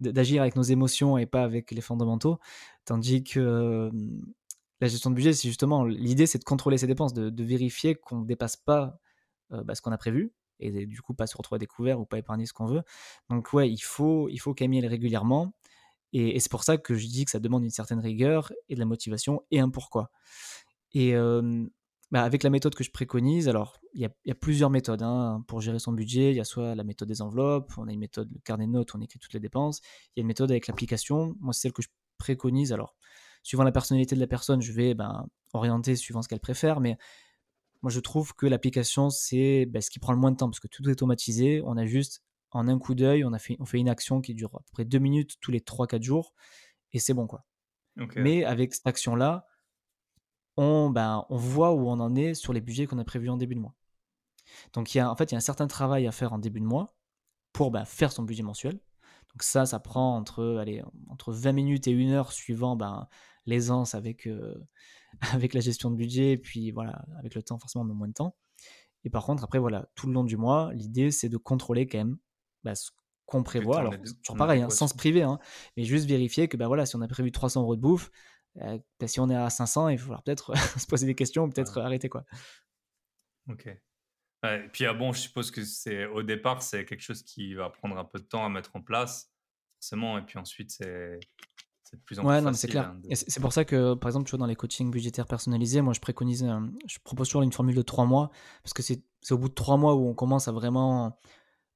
[0.00, 2.38] d'agir avec nos émotions et pas avec les fondamentaux.
[2.84, 3.90] Tandis que
[4.80, 8.20] la gestion de budget, c'est justement l'idée, c'est de contrôler ses dépenses, de, vérifier qu'on
[8.20, 8.98] ne dépasse pas
[9.52, 12.06] euh, bah, ce qu'on a prévu et du coup pas se retrouver à découvert ou
[12.06, 12.82] pas épargner ce qu'on veut.
[13.28, 15.52] Donc ouais, il faut, il faut camiller régulièrement
[16.14, 18.78] et, c'est pour ça que je dis que ça demande une certaine rigueur et de
[18.80, 20.10] la motivation et un pourquoi.
[20.92, 21.14] Et
[22.12, 25.60] bah, avec la méthode que je préconise, alors il y, a plusieurs méthodes hein, pour
[25.60, 26.30] gérer son budget.
[26.30, 28.70] Il y a soit la méthode des enveloppes, on a une méthode le carnet de
[28.70, 29.80] notes, on écrit toutes les dépenses.
[30.14, 31.34] Il y a une méthode avec l'application.
[31.40, 32.72] Moi, c'est celle que je préconise.
[32.72, 32.94] Alors
[33.44, 36.80] suivant la personnalité de la personne, je vais ben, orienter suivant ce qu'elle préfère.
[36.80, 36.96] Mais
[37.82, 40.58] moi, je trouve que l'application, c'est ben, ce qui prend le moins de temps parce
[40.58, 41.62] que tout est automatisé.
[41.64, 44.50] On a juste, en un coup d'œil, on, fait, on fait une action qui dure
[44.54, 46.32] à peu près deux minutes tous les 3-4 jours
[46.92, 47.26] et c'est bon.
[47.26, 47.44] quoi.
[48.16, 49.46] Mais avec cette action-là,
[50.56, 53.36] on, ben, on voit où on en est sur les budgets qu'on a prévus en
[53.36, 53.74] début de mois.
[54.72, 56.38] Donc, il y a, en fait, il y a un certain travail à faire en
[56.38, 56.96] début de mois
[57.52, 58.80] pour ben, faire son budget mensuel.
[59.34, 63.08] Donc ça, ça prend entre, allez, entre 20 minutes et 1 heure suivant ben,
[63.46, 64.54] l'aisance avec, euh,
[65.32, 68.08] avec la gestion de budget, et puis voilà, avec le temps, forcément, on met moins
[68.08, 68.36] de temps.
[69.04, 71.98] Et par contre, après, voilà, tout le long du mois, l'idée, c'est de contrôler quand
[71.98, 72.16] même
[72.62, 72.90] bah, ce
[73.26, 73.80] qu'on prévoit.
[73.80, 75.38] Alors, toujours pareil, hein, sans se priver, hein,
[75.76, 78.10] mais juste vérifier que bah, voilà, si on a prévu 300 euros de bouffe,
[78.62, 81.48] euh, bah, si on est à 500, il va falloir peut-être se poser des questions,
[81.48, 82.08] peut-être arrêter.
[82.08, 82.24] quoi.
[83.50, 83.66] Ok.
[83.66, 87.68] et puis, ah bon, je suppose que c'est au départ, c'est quelque chose qui va
[87.68, 89.30] prendre un peu de temps à mettre en place,
[89.80, 91.20] forcément, et puis ensuite, c'est
[91.94, 92.94] de plus en ouais, plus non, c'est clair.
[92.94, 95.92] Hein, c'est pour ça que, par exemple, tu vois, dans les coachings budgétaires personnalisés, moi,
[95.92, 96.46] je préconise,
[96.86, 98.30] je propose toujours une formule de trois mois,
[98.62, 101.18] parce que c'est au bout de trois mois où on commence à vraiment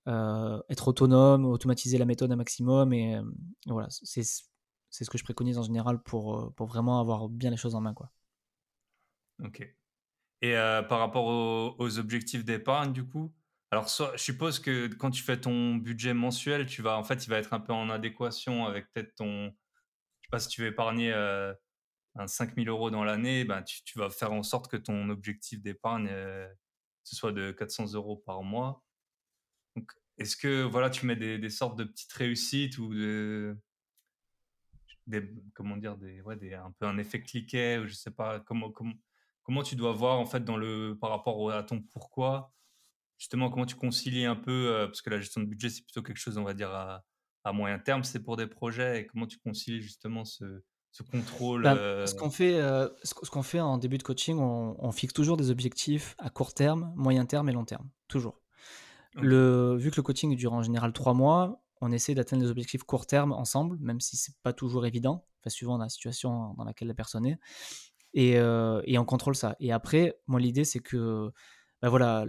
[0.06, 3.20] euh, être autonome, automatiser la méthode un maximum, et,
[3.66, 7.56] voilà, c'est ce que je préconise en général pour, euh, pour vraiment avoir bien les
[7.56, 8.10] choses en main, quoi.
[9.44, 9.60] Ok.
[10.40, 11.26] Et euh, par rapport
[11.78, 13.32] aux, objectifs d'épargne, du coup,
[13.70, 17.30] alors je suppose que quand tu fais ton budget mensuel, tu vas, en fait, il
[17.30, 19.52] va être un peu en adéquation avec peut-être ton,
[20.28, 21.54] sais pas si tu veux épargner euh,
[22.26, 26.48] 5000 euros dans l'année, ben, tu, vas faire en sorte que ton objectif d'épargne euh,
[27.04, 28.84] ce soit de 400 euros par mois.
[29.76, 33.56] Donc, est-ce que voilà, tu mets des, sortes de petites réussites ou de,
[35.54, 38.94] comment dire, des, des, un peu un effet cliquet ou je sais pas comment, comment,
[39.42, 42.52] comment tu dois voir en fait dans le par rapport à ton pourquoi?
[43.16, 46.02] Justement comment tu concilies un peu euh, parce que la gestion de budget c'est plutôt
[46.02, 47.04] quelque chose on va dire à,
[47.44, 50.44] à moyen terme, c'est pour des projets et comment tu concilies justement ce,
[51.10, 54.92] contrôle bah, euh Ce qu'on fait, euh, ce qu'on fait en début de coaching, on,
[54.92, 58.40] fixe toujours des objectifs à court terme, moyen terme et long terme, toujours.
[59.14, 62.82] Le, vu que le coaching dure en général trois mois, on essaie d'atteindre des objectifs
[62.82, 66.88] court terme ensemble, même si c'est pas toujours évident, enfin, suivant la situation dans laquelle
[66.88, 67.38] la personne est.
[68.14, 69.56] Et, euh, et on contrôle ça.
[69.60, 71.30] Et après, moi, l'idée, c'est que,
[71.82, 72.26] ben voilà,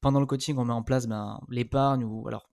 [0.00, 2.48] pendant le coaching, on met en place ben, l'épargne ou alors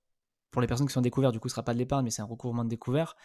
[0.52, 2.22] pour les personnes qui sont découvertes, du coup, ce sera pas de l'épargne, mais c'est
[2.22, 3.16] un recouvrement de découvert.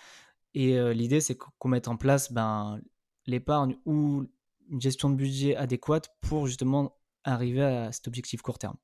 [0.55, 2.81] Et euh, l'idée, c'est qu'on mette en place ben,
[3.27, 4.27] l'épargne ou
[4.71, 8.77] une gestion de budget adéquate pour justement arriver à cet objectif court terme.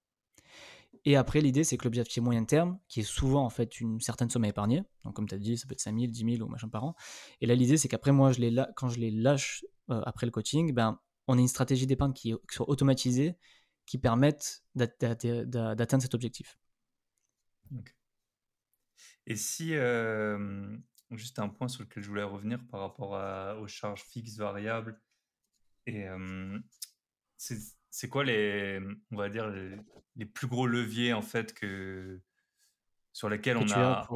[1.04, 4.30] Et après, l'idée, c'est que l'objectif moyen terme, qui est souvent en fait une certaine
[4.30, 6.46] somme à épargner, donc comme tu as dit, ça peut être 5 000, 10 000
[6.46, 6.94] ou machin par an.
[7.40, 8.40] Et là, l'idée, c'est qu'après, moi, je
[8.76, 12.34] quand je les lâche euh, après le coaching, ben, on a une stratégie d'épargne qui,
[12.50, 13.36] soit automatisée,
[13.86, 16.58] qui permette d'atteindre cet objectif.
[19.26, 19.74] Et si,
[21.10, 23.12] juste un point sur lequel je voulais revenir par rapport
[23.60, 25.00] aux charges fixes, variables,
[25.86, 26.06] et
[27.36, 28.80] c'est quoi les,
[29.10, 29.48] on va dire,
[30.16, 32.20] les, plus gros leviers en fait que,
[33.12, 34.06] sur lesquels on a,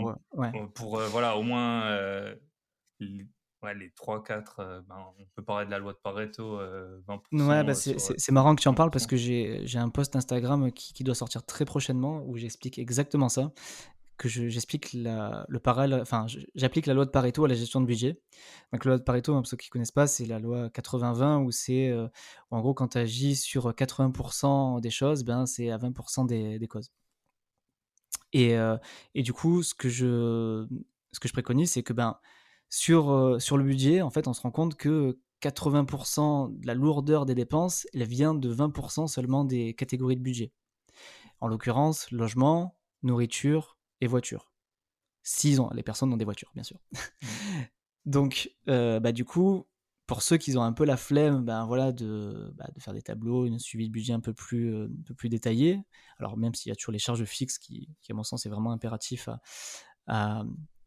[0.74, 1.90] pour, voilà, au moins
[2.98, 3.26] les,
[3.62, 7.46] ouais, les 3-4, ben, on peut parler de la loi de Pareto, 20%.
[7.46, 10.92] Ouais, bah c'est marrant que tu en parles parce que j'ai un post Instagram qui,
[10.92, 13.52] qui, doit sortir très prochainement où j'explique exactement ça
[14.16, 18.20] que j'explique le parallèle, enfin, j'applique la loi de Pareto à la gestion de budget.
[18.72, 20.68] Donc, la loi de Pareto, hein, pour ceux qui ne connaissent pas, c'est la loi
[20.70, 22.08] 80-20 où c'est, euh,
[22.50, 26.68] en gros, quand tu agis sur 80% des choses, ben, c'est à 20% des, des,
[26.68, 26.90] causes.
[28.32, 28.76] Et, euh,
[29.14, 30.66] et, du coup, ce que je,
[31.12, 32.18] ce que je préconise, c'est que ben,
[32.68, 36.74] sur, euh, sur le budget, en fait, on se rend compte que 80% de la
[36.74, 40.52] lourdeur des dépenses, elle vient de 20% seulement des catégories de budget.
[41.40, 44.50] En l'occurrence, logement, nourriture, et voitures.
[45.22, 46.78] S'ils ont, les personnes ont des voitures, bien sûr.
[48.06, 49.66] Donc, euh, bah, du coup,
[50.06, 53.02] pour ceux qui ont un peu la flemme ben, voilà, de, bah, de faire des
[53.02, 55.82] tableaux, un suivi de budget un peu plus, euh, un peu plus détaillé,
[56.18, 58.48] alors même s'il y a toujours les charges fixes qui, qui à mon sens, est
[58.48, 59.28] vraiment impératif
[60.06, 60.44] à,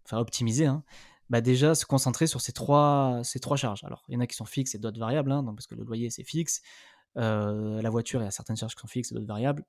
[0.09, 0.83] à, optimiser, hein,
[1.29, 3.83] bah déjà se concentrer sur ces trois, ces trois charges.
[3.83, 5.75] Alors, il y en a qui sont fixes et d'autres variables, hein, donc, parce que
[5.75, 6.61] le loyer, c'est fixe.
[7.17, 9.65] Euh, la voiture, il y a certaines charges qui sont fixes et d'autres variables.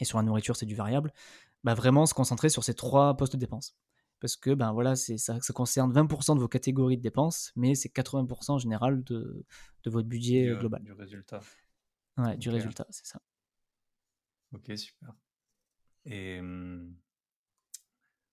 [0.00, 1.12] Et sur la nourriture, c'est du variable.
[1.66, 3.76] Bah, vraiment se concentrer sur ces trois postes de dépenses.
[4.20, 7.88] Parce que ben voilà, ça, ça concerne 20% de vos catégories de dépenses, mais c'est
[7.88, 9.44] 80% en général de,
[9.82, 10.80] de votre budget euh, global.
[10.84, 11.40] Du résultat.
[12.18, 13.20] Ouais, du résultat, c'est ça.
[14.52, 15.12] Ok, super.
[16.04, 16.94] Et mmh,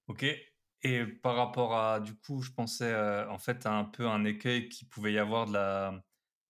[0.10, 0.26] ok.
[0.84, 4.26] Et par rapport à, du coup, je pensais euh, en fait à un peu un
[4.26, 6.04] écueil qui pouvait y avoir de la,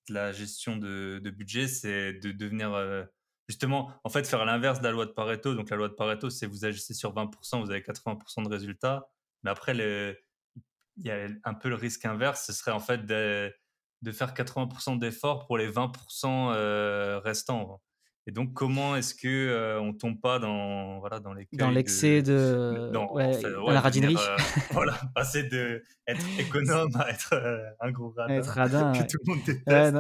[0.10, 3.06] de la gestion de, de budget, c'est de devenir euh,
[3.48, 5.56] justement, en fait, faire l'inverse de la loi de Pareto.
[5.56, 9.10] Donc, la loi de Pareto, c'est vous agissez sur 20%, vous avez 80% de résultats.
[9.44, 12.46] Mais après, il y a un peu le risque inverse.
[12.46, 13.54] Ce serait en fait de,
[14.02, 17.82] de faire 80% d'efforts pour les 20% euh, restants.
[18.26, 22.22] Et donc, comment est-ce que euh, on tombe pas dans voilà dans les dans l'excès
[22.22, 24.38] de, dans, la radinerie euh,
[24.72, 29.18] Voilà, passer de être économe à être euh, un gros radin, être radin que tout
[29.26, 29.98] le monde déteste.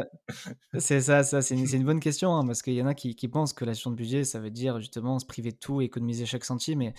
[0.77, 3.13] c'est ça, ça c'est une, une, bonne question hein, parce qu'il y en a qui,
[3.15, 5.81] qui, pensent que la gestion de budget, ça veut dire justement se priver de tout,
[5.81, 6.81] économiser chaque centime.
[6.81, 6.93] Et,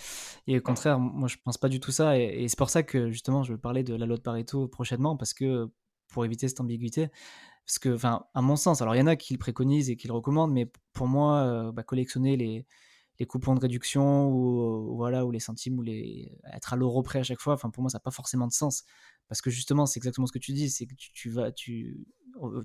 [0.45, 2.19] et au contraire, moi je pense pas du tout ça.
[2.19, 4.67] Et, et c'est pour ça que justement je veux parler de la loi de Pareto
[4.67, 5.71] prochainement parce que
[6.09, 7.09] pour éviter cette ambiguïté
[7.65, 9.97] Parce que, enfin, à mon sens, alors il y en a qui le préconisent et
[9.97, 12.65] qui le recommandent, mais pour moi, euh, bah, collectionner les,
[13.27, 17.39] coupons de réduction ou, voilà ou les centimes ou être à l'euro près à chaque
[17.39, 18.83] fois enfin pour moi ça n'a pas forcément de sens.
[19.29, 21.95] Parce que justement c'est exactement ce que tu dis c'est que tu, vas tu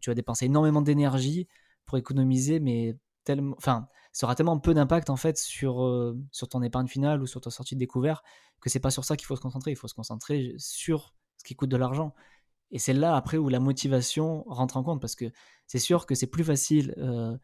[0.07, 1.47] vas dépenser énormément d'énergie
[1.87, 6.49] pour économiser mais tellement enfin ça aura tellement peu d'impact en fait sur euh, sur
[6.49, 8.23] ton épargne finale ou sur ta sortie de découvert
[8.61, 9.73] que c'est pas sur ça qu'il faut se concentrer.
[9.73, 12.15] Il faut se concentrer sur ce qui coûte de l'argent
[12.71, 15.27] et c'est là après où la motivation rentre en compte parce que
[15.67, 17.37] c'est sûr que c'est plus facile euh,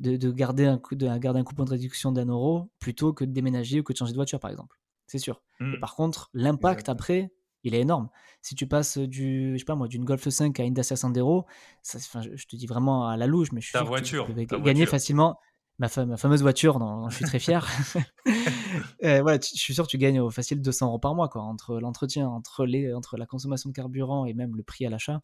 [0.00, 3.32] de, garder, un coup, de garder un coupon de réduction d'un euro plutôt que de
[3.32, 4.78] déménager ou que de changer de voiture, par exemple.
[5.06, 5.42] C'est sûr.
[5.60, 5.80] Et mmh.
[5.80, 8.08] par contre, l'impact après, il est énorme.
[8.42, 11.46] Si tu passes du, je sais pas moi, d'une Golf 5 à une Dacia Sandero,
[11.82, 14.46] ça, je te dis vraiment à la louche, mais je suis ta voiture, que tu
[14.46, 15.38] peux gagner facilement
[15.78, 17.66] ma, ma, fameuse voiture dont, je suis très fier.
[19.04, 21.78] euh, je suis sûr que tu gagnes au facile 200 euros par mois, quoi, entre
[21.80, 25.20] l'entretien, entre, les, entre la consommation de carburant et même le prix à l'achat.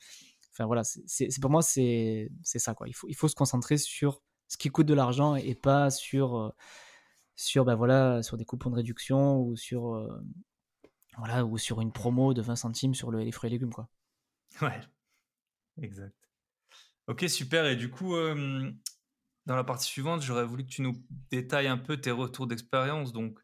[0.53, 2.89] Enfin voilà, c'est pour moi, c'est ça, quoi.
[2.89, 6.37] Il faut, il faut se concentrer sur ce qui coûte de l'argent et pas sur,
[6.37, 6.51] euh,
[7.37, 10.09] sur, ben voilà, sur des coupons de réduction ou sur, euh,
[11.19, 13.73] voilà, ou sur une promo de 20 centimes sur les fruits et légumes.
[13.73, 13.89] Quoi.
[14.61, 14.81] Ouais,
[15.81, 16.17] exact.
[17.07, 17.67] Ok, super.
[17.67, 18.15] Et du coup,
[19.47, 20.95] dans la partie suivante, j'aurais voulu que tu nous
[21.31, 23.13] détailles un peu tes retours d'expérience.
[23.13, 23.39] Donc,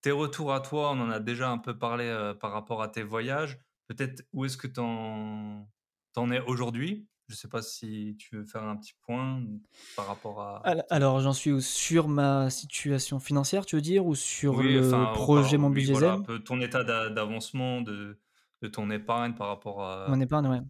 [0.00, 2.88] tes retours à toi, on en a déjà un peu parlé euh, par rapport à
[2.88, 3.58] tes voyages.
[3.86, 5.66] Peut-être où est-ce que tu en,
[6.16, 7.06] en, es aujourd'hui?
[7.28, 9.42] Je ne sais pas si tu veux faire un petit point
[9.96, 10.62] par rapport à.
[10.90, 15.70] Alors, j'en suis sur ma situation financière, tu veux dire, ou sur le projet Mon
[15.70, 18.18] Budget voilà, ton état d'avancement de,
[18.60, 20.08] de, ton épargne par rapport à.
[20.08, 20.60] Mon épargne, ouais.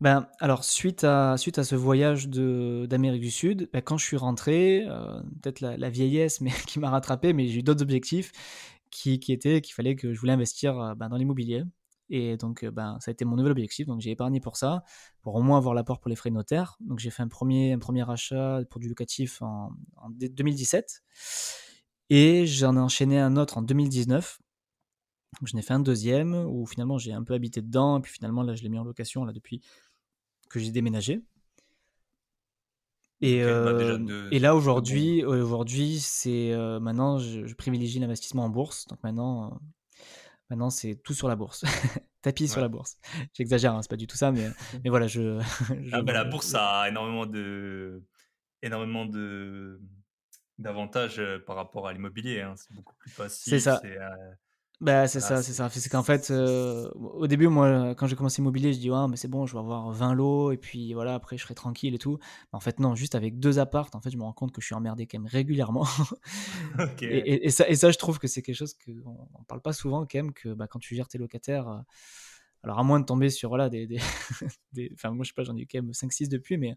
[0.00, 4.16] Ben, alors, suite à, suite à ce voyage d'Amérique du Sud, ben, quand je suis
[4.16, 8.32] rentré, euh, peut-être la, vieillesse mais, qui m'a rattrapé, mais j'ai eu d'autres objectifs
[8.90, 11.64] qui, qui étaient qu'il fallait que je voulais investir euh, ben, dans l'immobilier.
[12.08, 13.86] Et donc, euh, ben, ça a été mon nouvel objectif.
[13.86, 14.84] Donc, j'ai épargné pour ça,
[15.22, 16.76] pour au moins avoir l'apport pour les frais notaires.
[16.80, 19.70] Donc, j'ai fait un premier, un premier achat pour du locatif en,
[20.10, 21.02] 2017.
[22.10, 24.38] Et j'en ai enchaîné un autre en 2019.
[25.40, 27.98] Donc, je n'ai fait un deuxième où finalement j'ai un peu habité dedans.
[27.98, 29.60] Et puis finalement, là, je l'ai mis en location là, depuis
[30.48, 31.22] que j'ai déménagé.
[33.22, 38.50] Et, bah, euh, et là aujourd'hui, aujourd'hui, c'est euh, maintenant je, je, privilégie l'investissement en
[38.50, 38.86] bourse.
[38.88, 39.58] Donc maintenant,
[40.50, 41.64] Maintenant, c'est tout sur la bourse.
[42.22, 42.98] Tapis sur la bourse.
[43.32, 44.48] J'exagère, hein, c'est pas du tout ça, mais,
[44.84, 45.40] mais voilà, je.
[45.92, 48.02] Ah, bah, la bourse a énormément de,
[48.62, 49.80] énormément de
[50.58, 52.40] d'avantages euh, par rapport à l'immobilier.
[52.40, 52.54] Hein.
[52.56, 53.50] C'est beaucoup plus facile.
[53.50, 53.80] C'est ça.
[53.84, 54.08] Euh,
[54.82, 55.70] bah, c'est ça, c'est ça.
[55.70, 59.16] C'est qu'en fait, euh, au début, moi, quand j'ai commencé immobilier, je dis, ah, mais
[59.16, 61.98] c'est bon, je vais avoir 20 lots, et puis voilà, après, je serai tranquille et
[61.98, 62.18] tout.
[62.52, 64.66] en fait, non, juste avec deux appartes, en fait, je me rends compte que je
[64.66, 65.86] suis emmerdé quand même régulièrement.
[67.00, 68.90] et, ça, et ça, je trouve que c'est quelque chose qu'on
[69.38, 71.78] ne parle pas souvent, quand même, que bah, quand tu gères tes locataires, euh,
[72.62, 73.86] alors à moins de tomber sur, voilà, des.
[73.86, 73.98] des,
[74.92, 76.74] Enfin, moi, je sais pas, j'en ai eu quand même 5-6 depuis, mais.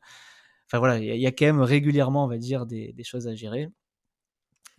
[0.68, 3.34] Enfin, voilà, il y, a quand même régulièrement, on va dire, des, des choses à
[3.34, 3.70] gérer.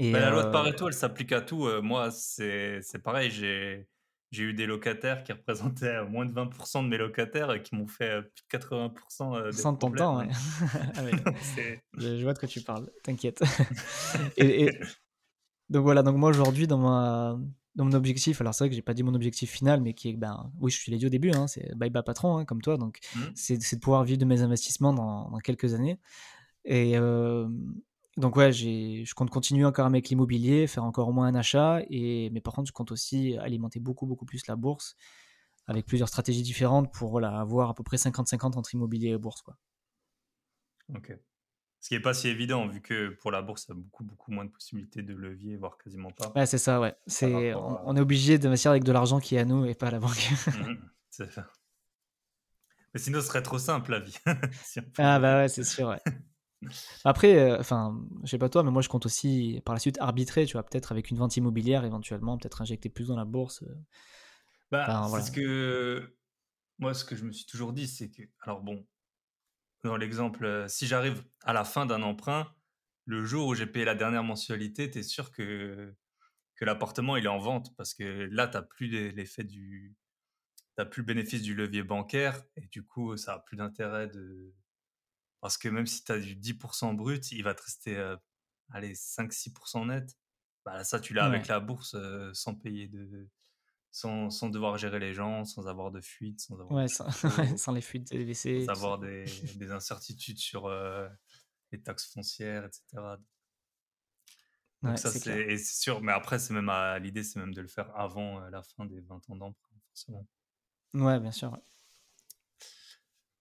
[0.03, 1.69] Et bah, la loi de Pareto, elle s'applique à tout.
[1.83, 3.31] moi, c'est pareil.
[3.31, 3.87] J'ai
[4.31, 7.89] j'ai eu des locataires qui représentaient moins de 20% de mes locataires et qui m'ont
[7.89, 10.29] fait plus de 80% des Sans ton temps, ouais.
[10.95, 11.03] ah
[11.99, 13.43] je, vois de quoi tu parles, t'inquiète.
[14.37, 14.71] et,
[15.69, 17.37] Donc voilà, donc moi aujourd'hui, dans, ma,
[17.75, 20.11] dans mon objectif, alors c'est vrai que j'ai pas dit mon objectif final, mais qui
[20.11, 22.45] est, ben oui, je te l'ai dit au début, hein, c'est bye bye patron, hein,
[22.45, 23.21] comme toi, donc mmh.
[23.35, 25.99] c'est de pouvoir vivre de mes investissements dans, dans quelques années.
[26.65, 26.97] Et,
[28.21, 32.31] donc ouais, je compte continuer encore avec l'immobilier, faire encore au moins un achat, et,
[32.31, 34.97] mais par contre, je compte aussi alimenter beaucoup, beaucoup plus la bourse
[35.67, 39.43] avec plusieurs stratégies différentes pour voilà, avoir à peu près 50-50 entre immobilier et bourse.
[39.43, 39.57] Quoi.
[40.95, 41.17] Ok.
[41.79, 44.05] Ce qui n'est pas si évident, vu que pour la bourse, il y a beaucoup,
[44.05, 46.31] beaucoup moins de possibilités de levier, voire quasiment pas.
[46.37, 46.95] Ouais, c'est ça, ouais.
[47.07, 49.91] C'est, on, est obligé d'investir avec de l'argent qui est à nous et pas à
[49.93, 50.29] la banque.
[50.47, 50.77] Mmh,
[51.09, 51.51] c'est ça.
[52.93, 54.17] Mais sinon, ce serait trop simple, la vie.
[54.99, 56.01] ah bah ouais, c'est sûr, ouais.
[57.05, 59.99] Après, euh, enfin, je sais pas toi, mais moi je compte aussi par la suite
[60.01, 63.63] arbitrer, tu vois, peut-être avec une vente immobilière éventuellement, peut-être injecter plus dans la bourse.
[63.63, 63.75] Euh.
[64.71, 66.17] Bah, ce que
[66.79, 68.87] moi, ce que je me suis toujours dit, c'est que, alors bon,
[69.85, 72.55] dans l'exemple, euh, si j'arrive à la fin d'un emprunt,
[73.07, 75.95] le jour où j'ai payé la dernière mensualité, tu es sûr que,
[76.57, 79.97] que l'appartement il est en vente parce que là, tu n'as plus l'effet du.
[80.79, 84.55] Tu plus le bénéfice du levier bancaire et du coup, ça a plus d'intérêt de,
[85.41, 88.17] parce que même si tu as du 10% brut, il va te rester euh,
[88.73, 90.17] allez, 5-6% net.
[90.65, 93.29] Bah, ça, tu l'as avec la bourse euh, sans payer de.
[93.93, 97.11] Sans, sans, devoir gérer les gens, sans avoir de fuite, sans avoir ouais, sans,
[97.57, 99.25] sans, les fuites de Sans avoir des,
[99.57, 101.09] des, incertitudes sur euh,
[101.73, 103.03] les taxes foncières, etc.
[104.83, 106.03] Donc ça, c'est sûr.
[106.03, 106.71] Mais après, c'est même
[107.03, 110.25] l'idée, c'est même de le faire avant la fin des 20 ans d'emprunt, forcément.
[110.95, 111.59] Ouais, bien sûr.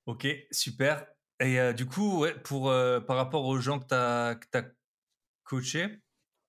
[0.07, 1.05] Ok, super.
[1.39, 4.65] Et euh, du coup, pour, euh, par rapport aux gens que tu as,
[5.43, 6.01] coachés,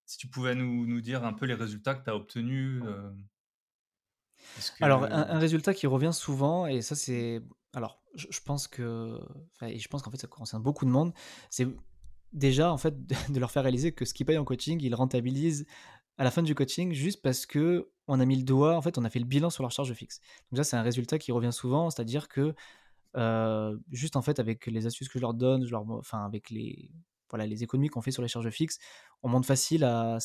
[0.04, 2.82] si tu pouvais nous, nous, dire un peu les résultats que tu as obtenus.
[2.84, 3.10] Euh,
[4.80, 7.40] alors, un, résultat qui revient souvent, et ça, c'est.
[7.72, 9.20] Alors, je, pense que.
[9.62, 11.12] Et je pense qu'en fait, ça concerne beaucoup de monde.
[11.50, 11.68] C'est
[12.32, 15.66] déjà, en fait, de, leur faire réaliser que ce qu'ils payent en coaching, ils rentabilisent
[16.18, 18.98] à la fin du coaching juste parce que on a mis le doigt, en fait,
[18.98, 20.20] on a fait le bilan sur leur charge fixe.
[20.50, 22.54] Donc, ça, c'est un résultat qui revient souvent, c'est-à-dire que
[23.16, 26.50] euh, juste en fait avec les astuces que je leur donne, je leur, enfin avec
[26.50, 26.90] les,
[27.28, 28.78] voilà, les économies qu'on fait sur les charges fixes,
[29.22, 30.18] on monte facile à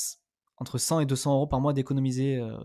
[0.57, 2.37] entre 100 et 200 euros par mois d'économiser.
[2.37, 2.57] Euh,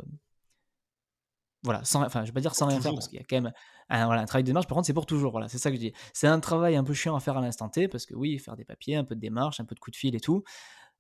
[1.63, 3.37] voilà, sans, enfin, je vais pas dire sans rien faire parce qu'il y a quand
[3.37, 3.53] même
[3.91, 4.67] un, voilà, un travail de démarche.
[4.67, 5.33] Par contre, c'est pour toujours.
[5.33, 5.93] Voilà, c'est ça que je dis.
[6.15, 8.57] C'est un travail un peu chiant à faire à l'instant T parce que oui, faire
[8.57, 10.43] des papiers, un peu de démarche, un peu de coup de fil et tout.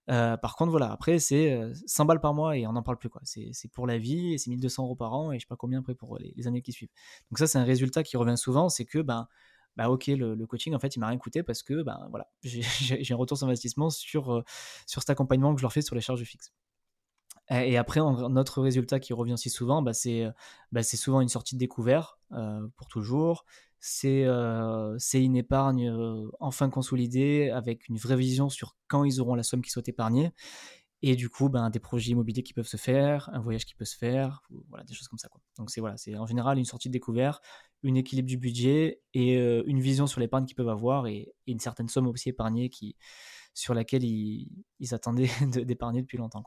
[0.08, 3.08] Euh, par contre, voilà, après, c'est 100 balles par mois et on n'en parle plus.
[3.08, 3.20] quoi.
[3.24, 5.80] C'est pour la vie et c'est 1200 euros par an et je sais pas combien
[5.80, 6.90] après pour les, années qui suivent.
[7.30, 9.28] Donc, ça, c'est un résultat qui revient souvent c'est que, ben,
[9.76, 13.14] bah ok, le, coaching, en fait, il m'a rien coûté parce que, ben voilà, j'ai
[13.14, 14.42] un retour sur investissement sur,
[14.86, 16.52] sur cet accompagnement que je leur fais sur les charges fixes.
[17.50, 19.92] Et après, notre résultat qui revient aussi souvent, bah,
[20.70, 22.18] bah, c'est souvent une sortie de découvert
[22.76, 23.44] pour toujours.
[23.80, 24.24] C'est
[25.14, 25.92] une épargne
[26.38, 30.32] enfin consolidée avec une vraie vision sur quand ils auront la somme qu'ils souhaitent épargner.
[31.02, 33.86] Et du coup, ben, des projets immobiliers qui peuvent se faire, un voyage qui peut
[33.86, 34.42] se faire,
[34.86, 35.30] des choses comme ça.
[35.56, 37.40] Donc c'est voilà, en général une sortie de découvert,
[37.82, 41.88] une équilibre du budget et une vision sur l'épargne qu'ils peuvent avoir et, une certaine
[41.88, 42.96] somme aussi épargnée qui,
[43.54, 45.30] sur laquelle ils, ils attendaient
[45.64, 46.44] d'épargner depuis longtemps.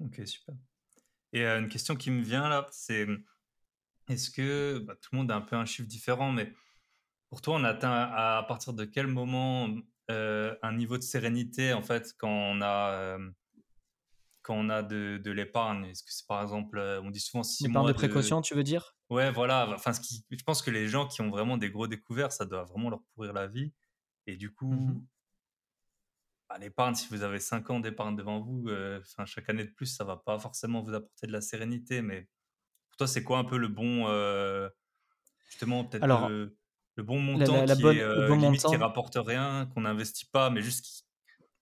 [0.00, 0.54] Ok, super.
[1.32, 3.06] Et une question qui me vient là, c'est
[4.08, 6.52] est-ce que bah, tout le monde a un peu un chiffre différent, mais
[7.28, 9.68] pour toi, on atteint à, partir de quel moment
[10.08, 13.16] un niveau de sérénité en fait quand on a
[14.42, 15.84] quand on a de, de l'épargne?
[15.84, 18.96] Est-ce que c'est par exemple, on dit souvent six mois de précaution, tu veux dire?
[19.10, 19.68] Ouais, voilà.
[19.74, 22.46] Enfin, ce qui, je pense que les gens qui ont vraiment des gros découverts, ça
[22.46, 23.72] doit vraiment leur pourrir la vie.
[24.26, 25.00] Et du coup, mmh bah,
[26.60, 30.04] l'épargne, si vous avez 5 ans d'épargne devant vous, euh, chaque année de plus, ça
[30.04, 32.02] va pas forcément vous apporter de la sérénité.
[32.02, 32.28] Mais
[32.88, 34.68] pour toi, c'est quoi un peu le bon, euh,
[35.46, 36.56] justement, peut-être le,
[37.02, 41.06] bon montant qui, est, euh, limite, qui rapporte rien, qu'on n'investit pas, mais juste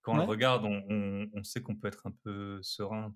[0.02, 3.14] quand on le regarde, on, on sait qu'on peut être un peu serein.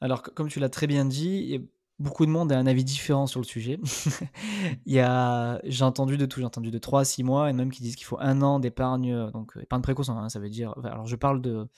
[0.00, 1.70] Alors, comme tu l'as très bien dit,
[2.02, 3.78] beaucoup de monde a un avis différent sur le sujet.
[4.86, 7.52] il y a, j'ai entendu de tout, j'ai entendu de 3 à 6 mois, et
[7.52, 10.40] même qui disent qu'il faut un an d'épargne, euh, donc euh, épargne précoce, hein, ça
[10.40, 11.68] veut dire, alors je parle de,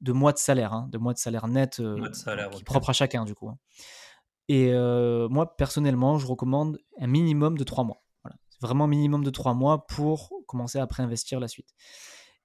[0.00, 1.96] de mois de salaire, hein, de mois de salaire net, euh,
[2.50, 3.48] qui est propre à chacun du coup.
[3.48, 3.58] Hein.
[4.48, 4.72] Et
[5.30, 8.02] moi, personnellement, je recommande un minimum de 3 mois.
[8.22, 8.36] Voilà.
[8.60, 11.74] Vraiment minimum de 3 mois pour commencer à préinvestir la suite.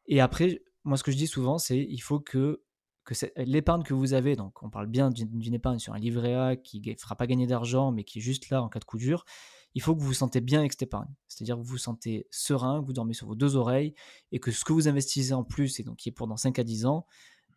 [0.08, 2.63] Et après, moi, ce que je dis souvent, c'est il faut que
[3.10, 6.56] que l'épargne que vous avez, donc on parle bien d'une épargne sur un livret A
[6.56, 8.98] qui ne fera pas gagner d'argent, mais qui est juste là en cas de coup
[8.98, 9.26] dur,
[9.74, 11.13] il faut que vous vous sentez bien avec cette épargne.
[11.28, 13.93] C'est-à-dire que vous vous sentez serein, que vous dormez sur vos deux oreilles,
[14.32, 16.60] et que ce que vous investissez en plus, et donc qui est pour dans 5
[16.60, 17.06] à 10 ans,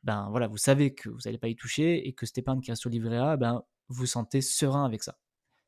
[0.05, 2.71] ben voilà, vous savez que vous n'allez pas y toucher, et que cette épargne qui
[2.71, 5.19] reste sur le livret A, ben, vous vous sentez serein avec ça.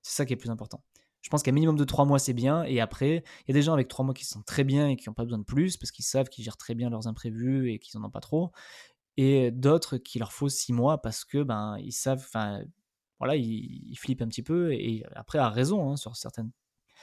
[0.03, 0.83] C'est ça qui est plus important.
[1.25, 2.65] Je pense qu'un minimum de 3 mois, c'est bien.
[2.65, 4.89] Et après, il y a des gens avec 3 mois qui se sentent très bien
[4.89, 7.07] et qui n'ont pas besoin de plus parce qu'ils savent qu'ils gèrent très bien leurs
[7.07, 8.53] imprévus et qu'ils n'en ont pas trop
[9.17, 12.63] et d'autres qui leur faut six mois parce que ben ils savent, enfin
[13.19, 16.51] voilà, ils, flippent un petit peu et après à raison hein, sur certaines,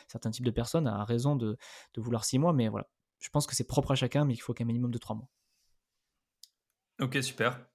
[0.08, 1.58] certains types de personnes à raison de,
[1.98, 2.88] vouloir six mois, mais voilà,
[3.20, 5.30] je pense que c'est propre à chacun, mais il faut qu'un minimum de trois mois.
[7.00, 7.66] Ok, super.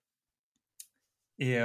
[1.38, 1.59] Et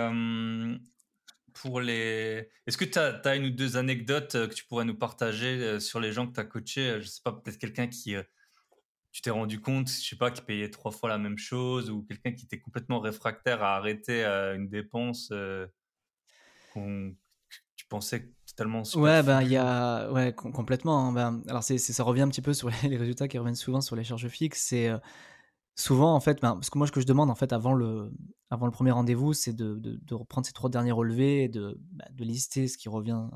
[1.53, 2.49] pour les.
[2.65, 5.99] Est-ce que tu as, as, une ou deux anecdotes que tu pourrais nous partager sur
[5.99, 6.99] les gens que tu as coachés?
[7.01, 8.15] Je sais pas, peut-être quelqu'un qui
[9.11, 12.03] tu t'es rendu compte, je sais pas, qu'il payait trois fois la même chose ou
[12.03, 15.67] quelqu'un qui était complètement réfractaire à arrêter euh, une dépense euh,
[16.73, 17.13] qu'on
[17.75, 21.07] tu pensais totalement Ouais, ben il y a ouais complètement.
[21.07, 23.81] Hein, ben, alors c'est ça revient un petit peu sur les, résultats qui reviennent souvent
[23.81, 24.61] sur les charges fixes.
[24.61, 24.97] C'est euh,
[25.75, 28.13] souvent en fait, ben, parce que moi ce que je demande en fait avant le
[28.49, 32.23] avant le premier rendez-vous, c'est de, de, reprendre ces trois derniers relevés, de ben, de
[32.23, 33.27] lister ce qui revient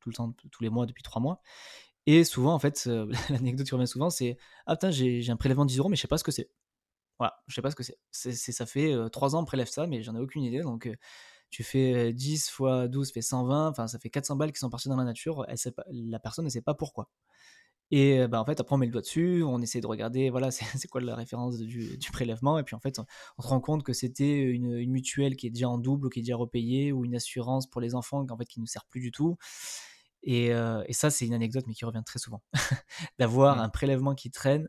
[0.00, 1.40] tout le temps, tous les mois depuis trois mois.
[2.06, 2.86] Et souvent, en fait,
[3.30, 4.36] l'anecdote qui revient souvent, c'est
[4.66, 6.50] Ah, putain, j'ai un prélèvement de 10 euros, mais je sais pas ce que c'est.
[7.18, 7.98] Voilà, je sais pas ce que c'est.
[8.12, 10.62] Ça fait 3 ans, on prélève ça, mais j'en ai aucune idée.
[10.62, 10.88] Donc,
[11.50, 14.88] tu fais 10 fois 12 fait 120, enfin, ça fait 400 balles qui sont parties
[14.88, 15.46] dans la nature.
[15.88, 17.08] La personne ne sait pas pourquoi.
[17.90, 20.50] Et bah, en fait, après, on met le doigt dessus, on essaie de regarder, voilà,
[20.50, 22.58] c'est quoi la référence du, prélèvement.
[22.58, 25.68] Et puis, en fait, on, se rend compte que c'était une, mutuelle qui est déjà
[25.68, 28.46] en double ou qui est déjà repayée, ou une assurance pour les enfants en fait,
[28.46, 29.36] qui ne sert plus du tout.
[30.24, 30.52] Et,
[30.90, 32.42] ça, c'est une anecdote, mais qui revient très souvent.
[33.18, 33.60] D'avoir mmh.
[33.60, 34.68] un prélèvement qui traîne.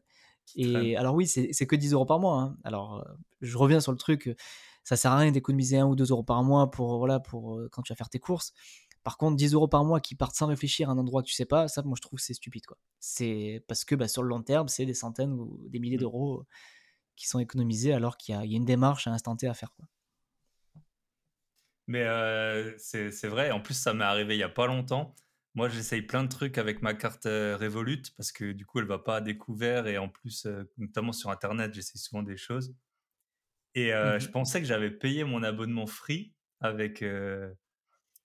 [0.56, 2.42] et alors oui, c'est que 10 euros par mois.
[2.42, 2.58] Hein.
[2.64, 3.06] Alors,
[3.42, 4.36] je reviens sur le truc,
[4.84, 7.82] ça sert à rien d'économiser 1 ou 2 euros par mois pour, voilà, pour quand
[7.82, 8.54] tu vas faire tes courses.
[9.06, 11.36] Par contre, 10 euros par mois qui partent sans réfléchir à un endroit que tu
[11.36, 12.66] sais pas, ça, moi, je trouve c'est stupide.
[12.66, 12.78] quoi.
[13.00, 16.00] C'est parce que bah, sur le long terme, c'est des centaines ou des milliers mmh.
[16.00, 16.46] d'euros
[17.16, 19.72] qui sont économisés alors qu'il y, a une démarche à instant T à faire.
[19.76, 19.86] Quoi.
[21.88, 22.04] Mais
[22.78, 25.14] c'est vrai, en plus, ça m'est arrivé il y a pas longtemps.
[25.56, 29.00] Moi, j'essaye plein de trucs avec ma carte Revolut parce que du coup, elle va
[29.00, 30.48] pas à découvert et en plus,
[30.78, 32.76] notamment sur Internet, j'essaye souvent des choses.
[33.74, 37.04] Et mmh je pensais que j'avais payé mon abonnement free avec,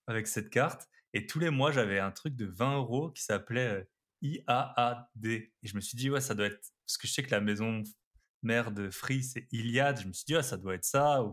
[0.07, 0.89] avec cette carte.
[1.13, 3.87] Et tous les mois, j'avais un truc de 20 euros qui s'appelait
[4.21, 5.25] IAAD.
[5.25, 6.61] Et je me suis dit, ouais, ça doit être.
[6.85, 7.83] Parce que je sais que la maison
[8.43, 9.99] mère de Free, c'est Iliad.
[10.01, 11.23] Je me suis dit, ouais, ça doit être ça.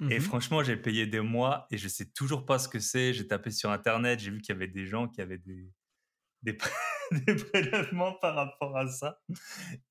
[0.00, 3.12] Mmh franchement, j'ai payé des mois et je sais toujours pas ce que c'est.
[3.12, 5.70] J'ai tapé sur Internet, j'ai vu qu'il y avait des gens qui avaient des,
[6.42, 6.58] des,
[7.26, 9.20] des prélèvements par rapport à ça.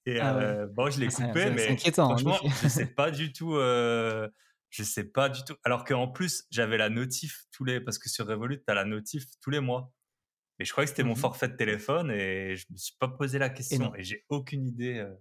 [0.05, 3.31] Et ah euh, bon, je l'ai ah, coupé, mais inquiétant, franchement, je sais pas du
[3.33, 3.55] tout.
[3.55, 4.27] Euh,
[4.69, 5.55] je sais pas du tout.
[5.63, 8.85] Alors qu'en plus, j'avais la notif tous les, parce que sur Revolut, tu as la
[8.85, 9.93] notif tous les mois.
[10.59, 13.07] Et je croyais que c'était mon mmh forfait de téléphone et je me suis pas
[13.07, 15.13] posé la question et, j'ai aucune idée euh,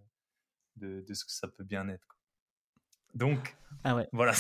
[0.77, 2.19] de, de, ce que ça peut bien être.
[3.15, 4.09] Donc, ah ouais.
[4.13, 4.33] voilà.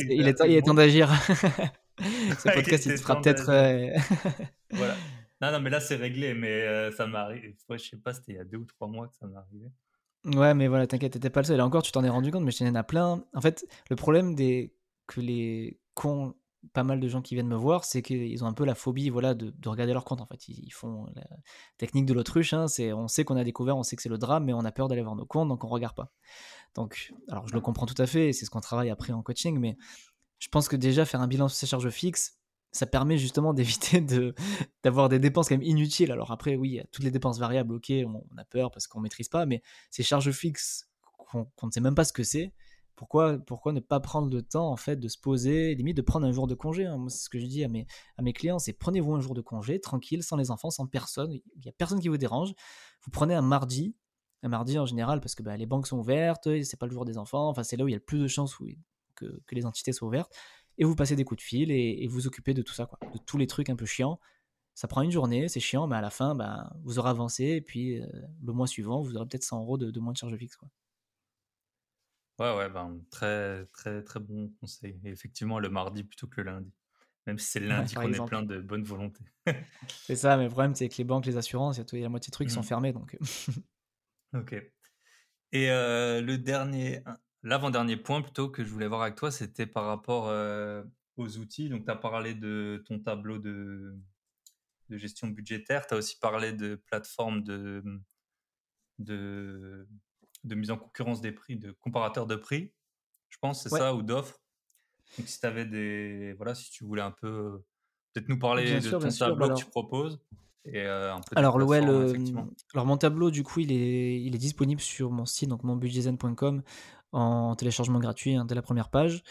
[0.00, 1.10] il, est il est temps d'agir.
[1.98, 3.46] Ce podcast, il sera peut-être.
[4.70, 4.94] voilà.
[5.40, 7.54] Non, non, mais là, c'est réglé, mais euh, ça m'arrive.
[7.68, 9.36] Ouais, je sais pas, c'était il y a deux ou trois mois que ça m'est
[9.36, 9.70] arrivé.
[10.24, 11.58] Ouais, mais voilà, t'inquiète, t'étais pas le seul.
[11.58, 13.24] Et encore, tu t'en es rendu compte, mais je t'en ai plein.
[13.34, 14.74] En fait, le problème des
[15.06, 16.34] que les cons,
[16.72, 19.10] pas mal de gens qui viennent me voir, c'est qu'ils ont un peu la phobie,
[19.10, 20.22] voilà, de, de regarder leur compte.
[20.22, 21.24] En fait, ils, font la
[21.76, 22.54] technique de l'autruche.
[22.54, 24.64] Hein, c'est, on sait qu'on a découvert, on sait que c'est le drame, mais on
[24.64, 26.10] a peur d'aller voir nos comptes, donc on regarde pas.
[26.74, 29.58] Donc, alors je le comprends tout à fait, c'est ce qu'on travaille après en coaching,
[29.58, 29.76] mais
[30.38, 32.38] je pense que déjà faire un bilan sur ses charges fixes,
[32.72, 34.34] ça permet justement d'éviter de,
[34.82, 36.12] d'avoir des dépenses quand même inutiles.
[36.12, 39.28] Alors après, oui, toutes les dépenses variables, ok, on, a peur parce qu'on ne maîtrise
[39.28, 42.52] pas, mais ces charges fixes qu'on, ne sait même pas ce que c'est,
[42.96, 46.26] pourquoi, pourquoi ne pas prendre le temps en fait de se poser, limite de prendre
[46.26, 46.96] un jour de congé hein.
[46.96, 49.34] Moi, c'est ce que je dis à mes, à mes clients, c'est prenez-vous un jour
[49.34, 52.52] de congé, tranquille, sans les enfants, sans personne, il n'y a personne qui vous dérange.
[53.02, 53.96] Vous prenez un mardi,
[54.44, 57.04] un mardi en général parce que bah, les banques sont ouvertes, c'est pas le jour
[57.04, 58.56] des enfants, enfin c'est là où il y a le plus de chances
[59.16, 60.32] que, que les entités soient ouvertes
[60.78, 63.18] et vous passez des coups de fil et, vous occupez de tout ça, quoi, de
[63.18, 64.20] tous les trucs un peu chiants.
[64.74, 67.60] Ça prend une journée, c'est chiant, mais à la fin, ben, vous aurez avancé et
[67.60, 68.06] puis euh,
[68.44, 70.56] le mois suivant, vous aurez peut-être 100 euros de, moins de charge fixe.
[70.56, 70.68] Quoi.
[72.40, 74.98] Ouais, ouais, ben, très, très, très bon conseil.
[75.04, 76.72] Et effectivement, le mardi plutôt que le lundi.
[77.26, 79.24] Même si c'est le lundi qu'on est plein de bonne volonté.
[79.86, 82.08] c'est ça, mais le problème, c'est que les banques, les assurances, il y a la
[82.08, 82.64] moitié de trucs qui sont mmh.
[82.64, 82.92] fermés.
[82.92, 83.16] Donc...
[84.34, 84.54] ok.
[85.52, 87.02] Et euh, le dernier,
[87.44, 90.82] L'avant-dernier point plutôt que je voulais voir avec toi, c'était par rapport euh,
[91.18, 91.68] aux outils.
[91.68, 93.94] Donc, tu as parlé de ton tableau de,
[94.88, 95.86] de gestion budgétaire.
[95.86, 97.84] Tu as aussi parlé de plateformes de,
[98.98, 99.86] de,
[100.44, 102.72] de, mise en concurrence des prix, de comparateurs de prix,
[103.28, 104.40] je pense, c'est ça, ou d'offres.
[105.18, 106.32] Donc, si tu avais des.
[106.38, 107.62] Voilà, si tu voulais un peu.
[108.14, 110.18] Peut-être nous parler de ton tableau que tu proposes.
[110.66, 114.38] Et, euh, un peu alors, ouais, alors, mon tableau, du coup, il est, il est
[114.38, 116.62] disponible sur mon site, donc monbudgetzen.com
[117.12, 119.22] en téléchargement gratuit hein, dès la première page.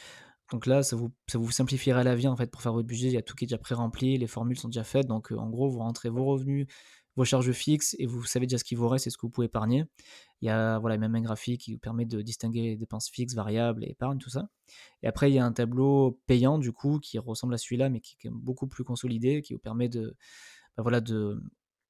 [0.52, 3.08] Donc là, ça vous, ça vous simplifiera la vie en fait pour faire votre budget.
[3.08, 5.08] Il y a tout qui est déjà pré-rempli, les formules sont déjà faites.
[5.08, 6.68] Donc euh, en gros, vous rentrez vos revenus,
[7.16, 9.32] vos charges fixes et vous savez déjà ce qui vous reste et ce que vous
[9.32, 9.86] pouvez épargner.
[10.42, 13.34] Il y a voilà, même un graphique qui vous permet de distinguer les dépenses fixes,
[13.34, 14.48] variables et épargne, tout ça.
[15.02, 18.00] Et après, il y a un tableau payant du coup qui ressemble à celui-là mais
[18.00, 20.16] qui est beaucoup plus consolidé, qui vous permet de,
[20.78, 21.02] bah, voilà,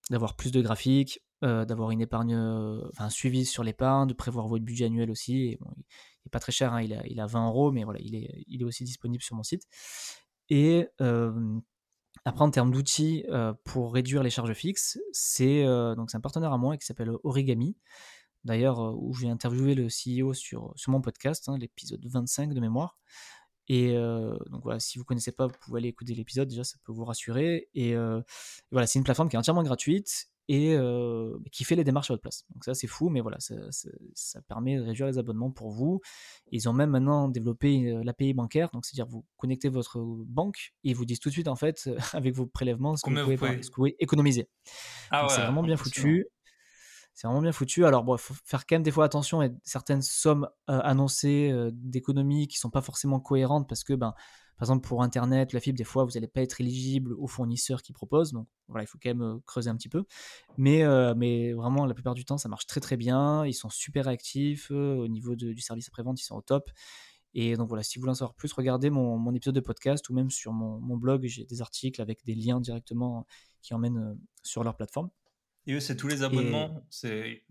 [0.09, 4.13] d'avoir plus de graphiques, euh, d'avoir une épargne, euh, enfin, un suivi sur l'épargne, de
[4.13, 5.51] prévoir votre budget annuel aussi.
[5.51, 5.57] il
[6.25, 8.63] n'est pas très cher, hein, il, a, il a 20 euros, mais voilà, il est,
[8.63, 9.63] aussi disponible sur mon site.
[10.49, 10.87] Et
[12.25, 15.65] après, en termes d'outils euh, pour réduire les charges fixes, c'est
[15.95, 17.75] donc un partenaire à moi qui s'appelle Origami.
[18.45, 22.97] D'ailleurs, où j'ai interviewé le CEO sur, sur mon podcast, hein, l'épisode 25 de mémoire.
[23.67, 26.91] Et donc voilà, si vous connaissez pas, vous pouvez aller écouter l'épisode, déjà ça peut
[26.91, 27.69] vous rassurer.
[27.73, 27.95] Et,
[28.71, 30.77] voilà, c'est une plateforme qui est entièrement gratuite et
[31.51, 32.45] qui fait les démarches à votre place.
[32.53, 33.55] Donc ça c'est fou, mais voilà, ça,
[34.13, 36.01] ça, permet de réduire les abonnements pour vous.
[36.51, 40.95] Ils ont même maintenant développé l'API bancaire, donc c'est-à-dire vous connectez votre banque et ils
[40.95, 43.41] vous disent tout de suite en fait avec vos prélèvements ce que, vous pouvez, ce
[43.41, 44.49] que vous pouvez économiser.
[45.11, 46.27] Ah c'est vraiment bien foutu.
[47.13, 47.85] C'est vraiment bien foutu.
[47.85, 51.69] Alors, bon, faut faire quand même des fois attention à certaines sommes euh, annoncées euh,
[51.73, 54.13] d'économies qui sont pas forcément cohérentes parce que, ben,
[54.57, 57.83] par exemple, pour Internet, la fibre, des fois, vous n'allez pas être éligible aux fournisseurs
[57.83, 58.31] qui proposent.
[58.33, 60.05] Donc, voilà, il faut quand même euh, creuser un petit peu.
[60.57, 60.83] Mais,
[61.53, 63.45] vraiment, la plupart du temps, ça marche très très bien.
[63.45, 64.71] Ils sont super actifs.
[64.71, 66.71] au niveau du service après-vente, ils sont au top.
[67.35, 70.07] Et donc voilà, si vous voulez en savoir plus, regardez mon, mon épisode de podcast
[70.09, 73.25] ou même sur mon, mon blog, j'ai des articles avec des liens directement
[73.63, 75.09] qui emmènent sur leur plateforme.
[75.65, 77.43] Et eux, c'est tous les abonnements C'est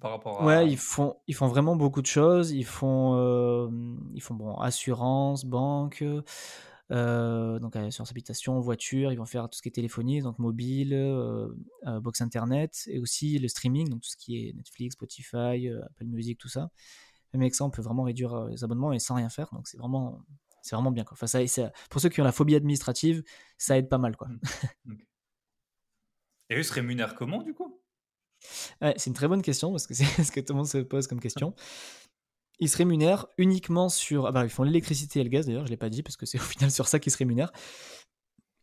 [0.00, 0.44] par rapport à.
[0.44, 2.50] Ouais, ils font, ils font vraiment beaucoup de choses.
[2.52, 3.68] Ils font, euh,
[4.14, 6.04] ils font bon, assurance, banque,
[6.92, 10.94] euh, donc assurance habitation, voiture, ils vont faire tout ce qui est téléphonie, donc mobile,
[10.94, 11.48] euh,
[11.86, 16.04] euh, box internet, et aussi le streaming, donc tout ce qui est Netflix, Spotify, Apple
[16.04, 16.70] Music, tout ça.
[17.32, 19.78] Même avec ça, on peut vraiment réduire les abonnements et sans rien faire, donc c'est
[19.78, 20.22] vraiment,
[20.62, 21.04] c'est vraiment bien.
[21.04, 21.14] Quoi.
[21.20, 23.22] Enfin, ça, pour ceux qui ont la phobie administrative,
[23.58, 24.16] ça aide pas mal.
[24.16, 24.28] Quoi.
[24.84, 24.94] Mmh.
[26.50, 27.82] Et eux se rémunèrent comment du coup?
[28.80, 31.06] C'est une très bonne question parce que c'est ce que tout le monde se pose
[31.06, 31.54] comme question
[32.58, 34.26] ils se rémunèrent uniquement sur.
[34.26, 36.16] Ah bah, ils font l'électricité et le gaz d'ailleurs, je ne l'ai pas dit parce
[36.16, 37.52] que c'est au final sur ça qu'ils se rémunèrent.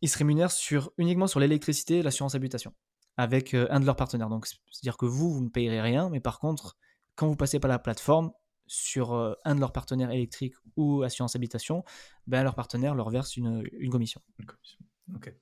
[0.00, 2.74] Ils se rémunèrent sur, uniquement sur l'électricité et l'assurance habitation
[3.16, 4.28] avec euh, un de leurs partenaires.
[4.28, 6.76] Donc, c'est-à-dire que vous, vous ne payerez rien, mais par contre,
[7.14, 8.32] quand vous passez par la plateforme,
[8.66, 11.84] sur euh, un de leurs partenaires électriques ou assurance habitation,
[12.26, 14.22] ben, leur partenaire leur verse une, une commission.
[15.14, 15.34] Ok.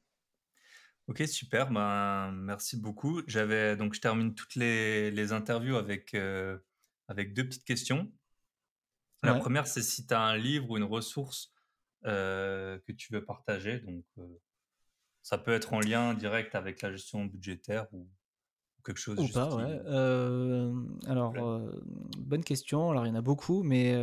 [1.08, 1.70] Ok, super.
[1.70, 3.22] Ben, merci beaucoup.
[3.26, 6.58] J'avais donc je termine toutes les, les interviews avec, euh,
[7.08, 8.10] avec deux petites questions.
[9.22, 11.52] La première, c'est si tu as un livre ou une ressource
[12.06, 13.78] euh, que tu veux partager.
[13.78, 14.40] Donc, euh,
[15.22, 18.08] ça peut être en lien direct avec la gestion budgétaire ou,
[18.84, 19.20] quelque chose.
[19.20, 19.80] Ou pas, ouais.
[19.86, 20.74] Euh,
[21.06, 21.34] alors,
[22.18, 22.90] bonne question.
[22.90, 23.94] Alors, il y en a beaucoup, mais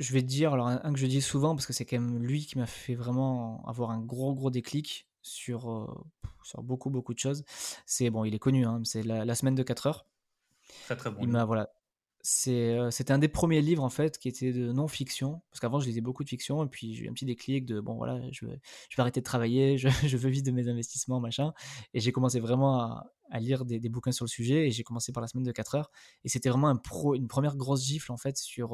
[0.00, 2.18] je vais te dire, alors un, que je dis souvent, parce que c'est quand même
[2.18, 6.04] lui qui m'a fait vraiment avoir un gros, gros déclic sur,
[6.42, 7.44] sur beaucoup, beaucoup de choses.
[7.86, 10.06] C'est, bon, il est connu, hein, c'est la, semaine de 4 heures.
[10.84, 11.18] Très, très bon.
[11.22, 11.70] Il m'a, voilà,
[12.22, 16.02] c'était un des premiers livres en fait qui était de non-fiction parce qu'avant je lisais
[16.02, 18.60] beaucoup de fiction et puis j'ai eu un petit déclic de bon voilà je vais,
[18.90, 21.54] je vais arrêter de travailler je, je, veux vivre de mes investissements machin
[21.94, 24.82] et j'ai commencé vraiment à, à lire des, des, bouquins sur le sujet et j'ai
[24.82, 25.90] commencé par la semaine de 4 heures
[26.24, 28.68] et c'était vraiment un pro, une première grosse gifle en fait sur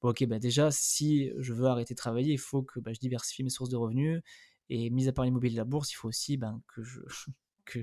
[0.00, 3.00] bon, ok bah déjà si je veux arrêter de travailler il faut que bah, je
[3.00, 4.22] diversifie mes sources de revenus
[4.70, 7.00] et mis à part l'immobilier de la bourse il faut aussi ben, que je
[7.66, 7.78] que,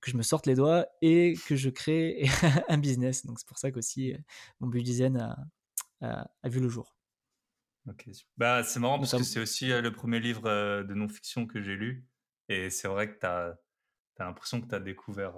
[0.00, 2.24] que je me sorte les doigts et que je crée
[2.68, 3.26] un business.
[3.26, 4.18] Donc c'est pour ça qu'aussi euh,
[4.60, 5.36] mon budget a,
[6.00, 6.96] a, a, vu le jour.
[7.88, 11.46] Ok, bah, c'est marrant parce que c'est aussi euh, le premier livre euh, de non-fiction
[11.46, 12.06] que j'ai lu.
[12.48, 13.58] Et c'est vrai que tu as,
[14.18, 15.34] as l'impression que tu as découvert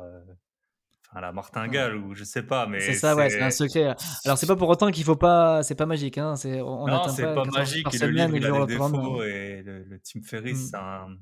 [1.13, 2.67] enfin, la martingale ou je sais pas.
[2.67, 3.95] mais C'est ça, ouais, c'est un secret.
[4.25, 5.63] Alors c'est pas pour autant qu'il faut pas.
[5.63, 6.19] C'est pas magique.
[6.19, 7.95] Hein, on non, c'est pas, pas magique.
[7.95, 9.23] Et le livre, il a des défauts.
[9.23, 10.69] Et le, le Tim Ferriss, mmh.
[10.71, 11.17] c'est un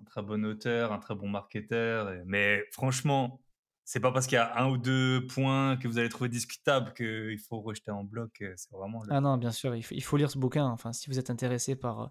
[0.00, 2.12] un très bon auteur, un très bon marketeur.
[2.26, 3.40] Mais franchement,
[3.84, 6.92] c'est pas parce qu'il y a un ou deux points que vous allez trouver discutables
[6.94, 8.42] qu'il faut rejeter en bloc.
[8.42, 9.02] Euh, c'est vraiment.
[9.10, 10.66] Ah non, bien sûr, il faut, lire ce bouquin.
[10.66, 12.06] Enfin, si vous êtes intéressé par euh,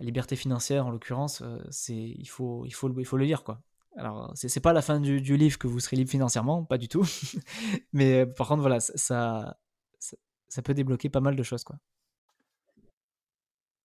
[0.00, 3.44] la liberté financière, en l'occurrence, euh, c'est il faut, il faut, il faut le lire
[3.44, 3.60] quoi.
[3.96, 7.04] Alors, c'est pas la fin du, livre que vous serez libre financièrement, pas du tout.
[7.92, 10.16] Mais par contre, voilà, ça, ça,
[10.48, 11.76] ça, peut débloquer pas mal de choses quoi.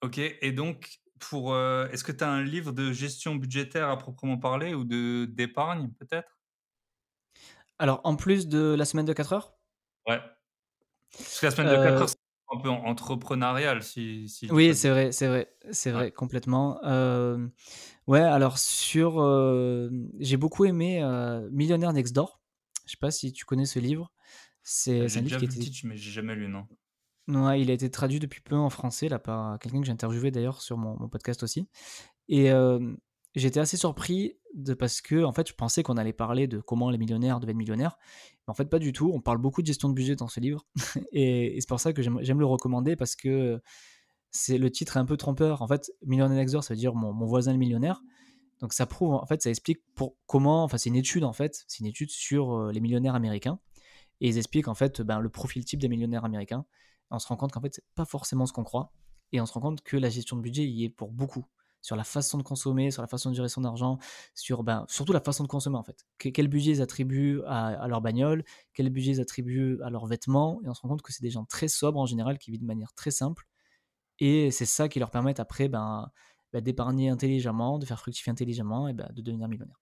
[0.02, 1.54] Ok, et donc pour.
[1.54, 5.26] Euh, est-ce que tu as un livre de gestion budgétaire à proprement parler ou de
[5.26, 6.38] d'épargne peut-être?
[7.80, 9.54] Alors, en plus de la semaine de 4 heures?
[10.08, 10.22] Ouais.
[11.12, 12.17] Parce que la semaine de 4 heures, euh c'est
[12.58, 13.84] un peu entrepreneurial.
[13.84, 16.80] Si, si oui, c'est vrai, c'est vrai, c'est vrai, complètement.
[16.84, 17.48] Euh,
[18.08, 19.22] ouais, alors sur.
[20.20, 21.02] J'ai beaucoup aimé
[21.52, 22.42] Millionnaire Next Door.
[22.86, 24.12] Je sais pas si tu connais ce livre.
[24.64, 25.60] C'est un livre qui était.
[25.60, 26.66] Titre, mais j'ai jamais lu, non.
[27.28, 30.32] Non, il a été traduit depuis peu en français là, par quelqu'un que j'ai interviewé
[30.32, 31.68] d'ailleurs sur mon, podcast aussi.
[32.30, 32.52] Et
[33.38, 34.38] j'étais assez surpris
[34.80, 37.98] parce que en fait, je pensais qu'on allait parler de comment les millionnaires deviennent millionnaires.
[38.48, 39.12] Mais en fait, pas du tout.
[39.14, 40.66] On parle beaucoup de gestion de budget dans ce livre.
[41.12, 43.62] et, c'est pour ça que j'aime le recommander parce que
[44.32, 45.62] c'est le titre est un peu trompeur.
[45.62, 48.02] En fait, Millionnaire Next ça veut dire mon, voisin le millionnaire.
[48.60, 51.64] Donc ça prouve, en fait, ça explique pour comment, enfin c'est une étude en fait,
[51.68, 53.60] c'est une étude sur les millionnaires américains.
[54.20, 56.66] Et ils expliquent en fait ben, le profil type des millionnaires américains
[57.12, 58.92] on se rend compte qu'en fait, c'est pas forcément ce qu'on croit.
[59.32, 61.46] Et on se rend compte que la gestion de budget y est pour beaucoup.
[61.82, 63.98] Sur la façon de consommer, sur la façon de gérer son argent,
[64.34, 66.06] sur ben, surtout la façon de consommer en fait.
[66.18, 70.60] quel budget ils attribuent à, leur bagnole, quel budget ils attribuent à leurs vêtements.
[70.64, 72.62] Et on se rend compte que c'est des gens très sobres en général qui vivent
[72.62, 73.46] de manière très simple.
[74.20, 76.12] Et c'est ça qui leur permet après ben,
[76.52, 79.80] ben, d'épargner intelligemment, de faire fructifier intelligemment et ben, de devenir millionnaire.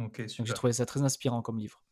[0.00, 1.82] Ok, Donc j'ai trouvé ça très inspirant comme livre.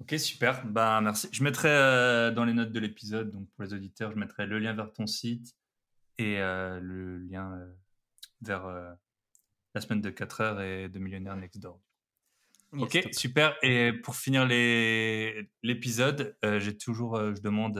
[0.00, 0.66] Ok, super.
[0.66, 1.28] Bah, merci.
[1.32, 4.58] Je mettrai euh, dans les notes de l'épisode, donc pour les auditeurs, je mettrai le
[4.58, 5.54] lien vers ton site
[6.18, 7.72] et euh, le lien euh,
[8.42, 8.96] vers
[9.74, 11.80] la semaine de 4 heures et de Millionnaire Next Door.
[12.72, 13.56] ok, super.
[13.62, 14.46] Et pour finir
[15.62, 17.78] l'épisode, j'ai toujours, je demande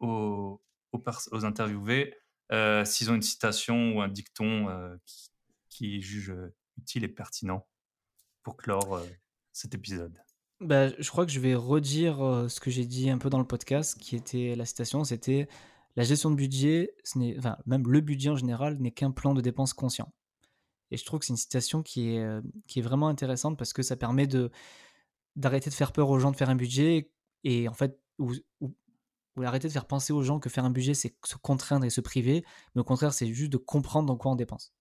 [0.00, 0.62] aux,
[0.92, 2.14] aux, aux, interviewés
[2.84, 5.30] s'ils ont une citation ou un dicton qui,
[5.68, 6.36] qui jugent
[6.78, 7.66] utile et pertinent
[8.42, 9.02] pour clore
[9.52, 10.20] cet épisode.
[10.60, 13.38] Bah, je crois que je vais redire euh, ce que j'ai dit un peu dans
[13.38, 15.48] le podcast, qui était la citation, c'était
[15.96, 19.34] la gestion de budget, ce n'est, enfin, même le budget en général n'est qu'un plan
[19.34, 20.12] de dépenses conscient.
[20.90, 23.72] Et je trouve que c'est une citation qui est, euh, qui est vraiment intéressante parce
[23.72, 24.50] que ça permet de,
[25.34, 27.10] d'arrêter de faire peur aux gens de faire un budget
[27.44, 28.32] et en fait, ou,
[29.36, 31.90] voulez arrêter de faire penser aux gens que faire un budget, c'est se contraindre et
[31.90, 32.44] se priver,
[32.74, 34.74] mais au contraire, c'est juste de comprendre dans quoi on dépense.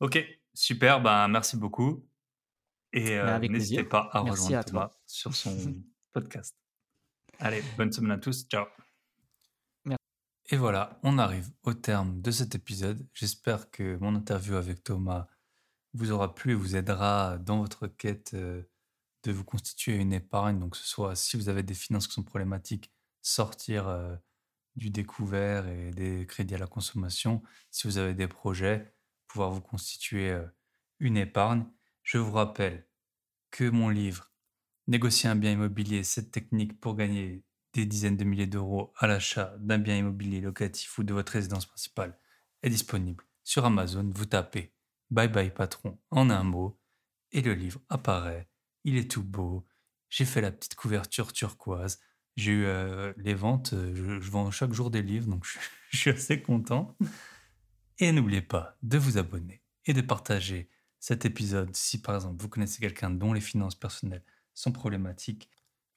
[0.00, 2.04] Ok, super, ben, merci beaucoup.
[2.92, 5.56] Et euh, n'hésitez pas à rejoindre Thomas sur son
[6.12, 6.56] podcast.
[7.38, 8.66] Allez, bonne semaine à tous, ciao.
[10.52, 13.08] Et voilà, on arrive au terme de cet épisode.
[13.14, 15.26] J'espère que mon interview avec Thomas
[15.94, 18.62] vous aura plu et vous aidera dans votre quête euh,
[19.22, 20.58] de vous constituer une épargne.
[20.58, 22.92] Donc, ce soit si vous avez des finances qui sont problématiques,
[23.22, 24.14] sortir euh,
[24.76, 27.42] du découvert et des crédits à la consommation.
[27.70, 28.94] Si vous avez des projets,
[29.28, 30.44] pouvoir vous constituer euh,
[30.98, 31.64] une épargne.
[32.02, 32.86] Je vous rappelle
[33.50, 34.30] que mon livre
[34.86, 37.42] Négocier un bien immobilier, cette technique pour gagner
[37.72, 41.66] des dizaines de milliers d'euros à l'achat d'un bien immobilier locatif ou de votre résidence
[41.66, 42.18] principale
[42.62, 44.10] est disponible sur Amazon.
[44.14, 44.72] Vous tapez
[45.10, 46.78] Bye bye patron en un mot
[47.32, 48.48] et le livre apparaît.
[48.84, 49.66] Il est tout beau.
[50.08, 52.00] J'ai fait la petite couverture turquoise.
[52.36, 53.72] J'ai eu euh, les ventes.
[53.74, 55.44] Euh, je, vends chaque jour des livres, donc
[55.90, 56.96] je, suis assez content.
[57.98, 60.68] Et n'oubliez pas de vous abonner et de partager
[60.98, 65.50] cet épisode si par exemple vous connaissez quelqu'un dont les finances personnelles sont problématiques.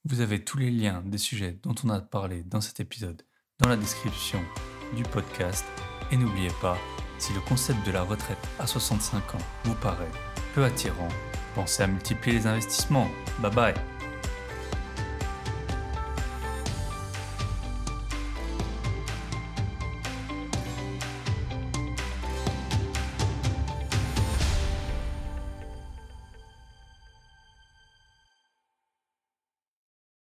[0.07, 3.23] Vous avez tous les liens des sujets dont on a parlé dans cet épisode
[3.59, 4.39] dans la description
[4.95, 5.65] du podcast.
[6.11, 6.77] Et n'oubliez pas,
[7.17, 10.11] si le concept de la retraite à 65 ans vous paraît
[10.53, 11.09] peu attirant,
[11.55, 13.09] pensez à multiplier les investissements.
[13.41, 13.94] Bye bye